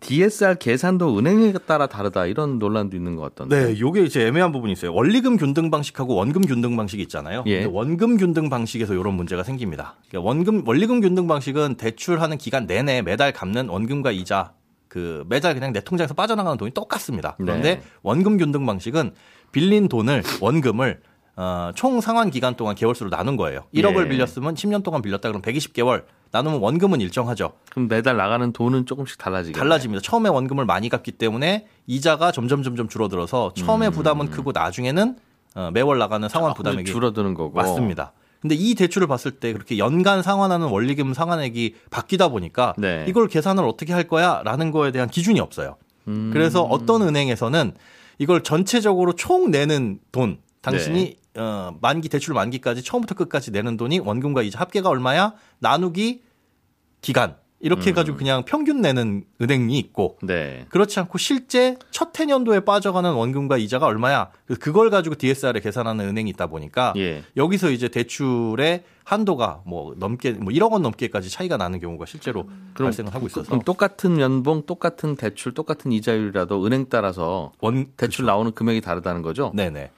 DSR 0.00 0.56
계산도 0.58 1.18
은행에 1.18 1.52
따라 1.66 1.86
다르다 1.86 2.26
이런 2.26 2.58
논란도 2.58 2.94
있는 2.94 3.16
것 3.16 3.22
같던데. 3.22 3.72
네, 3.74 3.80
요게 3.80 4.02
이제 4.02 4.26
애매한 4.26 4.52
부분이 4.52 4.72
있어요. 4.72 4.92
원리금 4.92 5.38
균등 5.38 5.70
방식하고 5.70 6.14
원금 6.14 6.42
균등 6.42 6.76
방식이 6.76 7.02
있잖아요. 7.04 7.42
예. 7.46 7.64
원금 7.64 8.18
균등 8.18 8.50
방식에서 8.50 8.92
이런 8.92 9.14
문제가 9.14 9.42
생깁니다. 9.42 9.96
그러니까 10.08 10.28
원금 10.28 10.68
원리금 10.68 11.00
균등 11.00 11.26
방식은 11.26 11.76
대출하는 11.76 12.36
기간 12.36 12.66
내내 12.66 13.00
매달 13.00 13.32
갚는 13.32 13.68
원금과 13.70 14.12
이자 14.12 14.52
그 14.88 15.24
매달 15.28 15.54
그냥 15.54 15.72
내 15.72 15.80
통장에서 15.80 16.12
빠져나가는 16.12 16.58
돈이 16.58 16.72
똑같습니다. 16.72 17.36
그런데 17.38 17.76
네. 17.76 17.82
원금 18.02 18.36
균등 18.36 18.66
방식은 18.66 19.12
빌린 19.52 19.88
돈을 19.88 20.22
원금을 20.40 21.00
어, 21.36 21.72
총 21.74 22.00
상환 22.00 22.30
기간 22.30 22.54
동안 22.54 22.74
개월수로 22.74 23.10
나눈 23.10 23.36
거예요. 23.36 23.64
1억을 23.74 24.04
예. 24.04 24.08
빌렸으면 24.08 24.54
10년 24.54 24.82
동안 24.82 25.02
빌렸다 25.02 25.28
그러면 25.28 25.42
120개월 25.42 26.04
나누면 26.30 26.60
원금은 26.60 27.00
일정하죠. 27.00 27.52
그럼 27.70 27.88
매달 27.88 28.16
나가는 28.16 28.52
돈은 28.52 28.86
조금씩 28.86 29.18
달라지겠네. 29.18 29.58
달라집니다. 29.58 30.02
처음에 30.02 30.28
원금을 30.28 30.64
많이 30.64 30.88
갚기 30.88 31.12
때문에 31.12 31.66
이자가 31.86 32.32
점점 32.32 32.62
점점 32.62 32.88
줄어들어서 32.88 33.52
처음에 33.54 33.90
부담은 33.90 34.30
크고 34.30 34.52
나중에는 34.52 35.16
어, 35.56 35.70
매월 35.72 35.98
나가는 35.98 36.28
상환 36.28 36.50
조금 36.50 36.64
부담액이 36.64 36.90
줄어드는 36.90 37.34
거고. 37.34 37.54
맞습니다. 37.54 38.12
근데 38.40 38.56
이 38.56 38.74
대출을 38.74 39.06
봤을 39.06 39.30
때 39.30 39.52
그렇게 39.52 39.78
연간 39.78 40.22
상환하는 40.22 40.68
원리금 40.68 41.14
상환액이 41.14 41.76
바뀌다 41.90 42.28
보니까 42.28 42.74
네. 42.76 43.06
이걸 43.08 43.26
계산을 43.26 43.64
어떻게 43.64 43.92
할 43.92 44.06
거야라는 44.06 44.70
거에 44.70 44.90
대한 44.92 45.08
기준이 45.08 45.40
없어요. 45.40 45.76
음. 46.08 46.30
그래서 46.32 46.62
어떤 46.62 47.02
은행에서는 47.02 47.72
이걸 48.18 48.42
전체적으로 48.42 49.14
총 49.14 49.50
내는 49.50 49.98
돈, 50.12 50.38
당신이 50.60 51.04
네. 51.04 51.16
어, 51.36 51.76
만기 51.80 52.08
대출 52.08 52.34
만기까지 52.34 52.82
처음부터 52.82 53.14
끝까지 53.14 53.50
내는 53.50 53.76
돈이 53.76 53.98
원금과 54.00 54.42
이자 54.42 54.60
합계가 54.60 54.88
얼마야? 54.88 55.34
나누기 55.58 56.22
기간 57.00 57.36
이렇게 57.64 57.90
해가지고 57.90 58.18
그냥 58.18 58.42
평균 58.44 58.82
내는 58.82 59.24
은행이 59.40 59.78
있고 59.78 60.18
네. 60.22 60.66
그렇지 60.68 61.00
않고 61.00 61.16
실제 61.16 61.76
첫 61.90 62.18
해년도에 62.18 62.60
빠져가는 62.60 63.10
원금과 63.10 63.56
이자가 63.56 63.86
얼마야? 63.86 64.30
그걸 64.60 64.90
가지고 64.90 65.14
DSR에 65.14 65.60
계산하는 65.60 66.06
은행이 66.06 66.28
있다 66.30 66.48
보니까 66.48 66.92
예. 66.96 67.22
여기서 67.38 67.70
이제 67.70 67.88
대출의 67.88 68.84
한도가 69.04 69.62
뭐 69.64 69.94
넘게 69.96 70.32
뭐 70.32 70.52
1억 70.52 70.72
원 70.72 70.82
넘게까지 70.82 71.30
차이가 71.30 71.56
나는 71.56 71.80
경우가 71.80 72.04
실제로 72.04 72.48
발생을 72.74 73.14
하고 73.14 73.26
있어서 73.26 73.46
그럼 73.46 73.62
똑같은 73.62 74.20
연봉, 74.20 74.66
똑같은 74.66 75.16
대출, 75.16 75.52
똑같은 75.54 75.90
이자율이라도 75.90 76.66
은행 76.66 76.86
따라서 76.90 77.52
원 77.60 77.86
대출 77.96 78.26
나오는 78.26 78.52
금액이 78.52 78.82
다르다는 78.82 79.22
거죠? 79.22 79.52
네네 79.54 79.90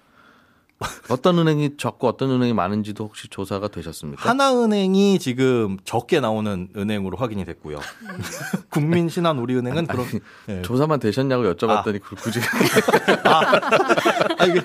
어떤 1.08 1.38
은행이 1.38 1.76
적고 1.78 2.06
어떤 2.06 2.30
은행이 2.30 2.52
많은지도 2.52 3.04
혹시 3.04 3.28
조사가 3.28 3.68
되셨습니까? 3.68 4.28
하나은행이 4.28 5.18
지금 5.18 5.78
적게 5.84 6.20
나오는 6.20 6.68
은행으로 6.76 7.16
확인이 7.16 7.44
됐고요. 7.46 7.80
국민신한우리은행은 8.70 9.86
그럼 9.86 10.06
예. 10.50 10.62
조사만 10.62 11.00
되셨냐고 11.00 11.44
여쭤봤더니 11.54 12.02
그걸 12.02 12.18
굳이 12.18 12.40
아, 13.24 14.44
이게 14.46 14.60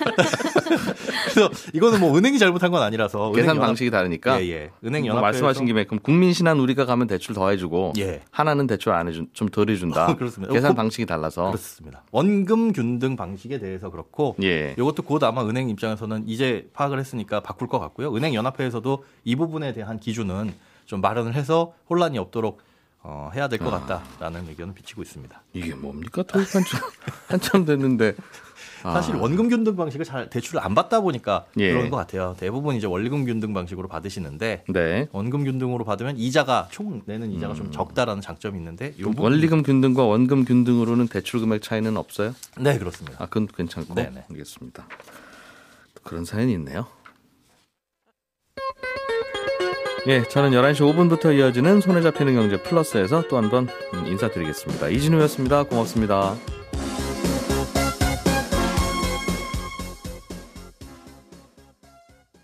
그래서 1.23 1.49
이거는 1.73 1.99
뭐 1.99 2.17
은행이 2.17 2.39
잘못한 2.39 2.71
건 2.71 2.81
아니라서 2.81 3.31
계산 3.31 3.55
연합- 3.55 3.67
방식이 3.67 3.91
다르니까 3.91 4.41
예, 4.43 4.49
예. 4.49 4.71
은행 4.85 5.01
뭐 5.03 5.09
연합 5.09 5.21
말씀하신 5.21 5.65
김에 5.65 5.85
그럼 5.85 5.99
국민신한 6.01 6.59
우리가 6.59 6.85
가면 6.85 7.07
대출 7.07 7.35
더 7.35 7.49
해주고 7.49 7.93
예. 7.97 8.21
하나는 8.31 8.67
대출 8.67 8.91
안 8.93 9.07
해준 9.07 9.27
좀 9.33 9.49
덜 9.49 9.69
해준다. 9.69 10.15
그렇습니다. 10.15 10.53
계산 10.53 10.71
어, 10.71 10.75
방식이 10.75 11.05
달라서 11.05 11.47
그렇습니다. 11.47 12.03
원금 12.11 12.71
균등 12.73 13.15
방식에 13.15 13.59
대해서 13.59 13.89
그렇고 13.89 14.35
예. 14.41 14.73
이것도 14.77 15.03
곧 15.03 15.21
아마 15.23 15.43
은행 15.45 15.69
입장에서는 15.69 16.23
이제 16.27 16.69
파악을 16.73 16.99
했으니까 16.99 17.41
바꿀 17.41 17.67
것 17.67 17.79
같고요. 17.79 18.15
은행 18.15 18.33
연합회에서도 18.33 19.03
이 19.25 19.35
부분에 19.35 19.73
대한 19.73 19.99
기준은 19.99 20.53
좀 20.85 21.01
마련을 21.01 21.35
해서 21.35 21.73
혼란이 21.89 22.17
없도록 22.17 22.59
어, 23.03 23.31
해야 23.33 23.47
될것 23.47 23.73
아. 23.73 23.79
같다라는 23.79 24.47
의견을 24.49 24.73
비치고 24.75 25.01
있습니다. 25.01 25.41
이게 25.53 25.73
뭡니까 25.73 26.21
도입한 26.23 26.63
지 26.63 26.75
한참 27.27 27.65
됐는데 27.65 28.13
아. 28.17 28.23
사실 28.81 29.15
원금 29.15 29.49
균등 29.49 29.75
방식을 29.75 30.05
잘 30.05 30.29
대출을 30.29 30.59
안 30.63 30.73
받다 30.75 31.01
보니까 31.01 31.45
예. 31.57 31.71
그런 31.71 31.89
것 31.89 31.97
같아요. 31.97 32.35
대부분 32.39 32.75
이제 32.75 32.87
원리금 32.87 33.25
균등 33.25 33.53
방식으로 33.53 33.87
받으시는데 33.87 34.63
네. 34.67 35.07
원금 35.11 35.43
균등으로 35.43 35.85
받으면 35.85 36.17
이자가 36.17 36.67
총 36.71 37.01
내는 37.05 37.31
이자가 37.31 37.53
좀 37.53 37.71
적다라는 37.71 38.21
장점이 38.21 38.57
있는데 38.57 38.93
음. 38.99 39.13
원리금 39.17 39.63
균등과 39.63 40.03
원금 40.03 40.45
균등으로는 40.45 41.07
대출 41.07 41.39
금액 41.41 41.61
차이는 41.61 41.97
없어요? 41.97 42.33
네 42.59 42.77
그렇습니다. 42.77 43.17
아, 43.23 43.27
그건 43.27 43.47
괜찮고. 43.47 43.93
네네. 43.95 44.25
알겠습니다. 44.29 44.85
또 45.95 46.01
그런 46.03 46.25
사연이 46.25 46.53
있네요. 46.53 46.87
예, 50.07 50.23
저는 50.23 50.49
11시 50.51 50.77
5분부터 50.79 51.37
이어지는 51.37 51.79
손에 51.81 52.01
잡히는 52.01 52.33
경제 52.33 52.61
플러스에서 52.61 53.27
또 53.27 53.37
한 53.37 53.49
번 53.51 53.67
인사드리겠습니다. 54.07 54.89
이진우였습니다. 54.89 55.63
고맙습니다. 55.63 56.35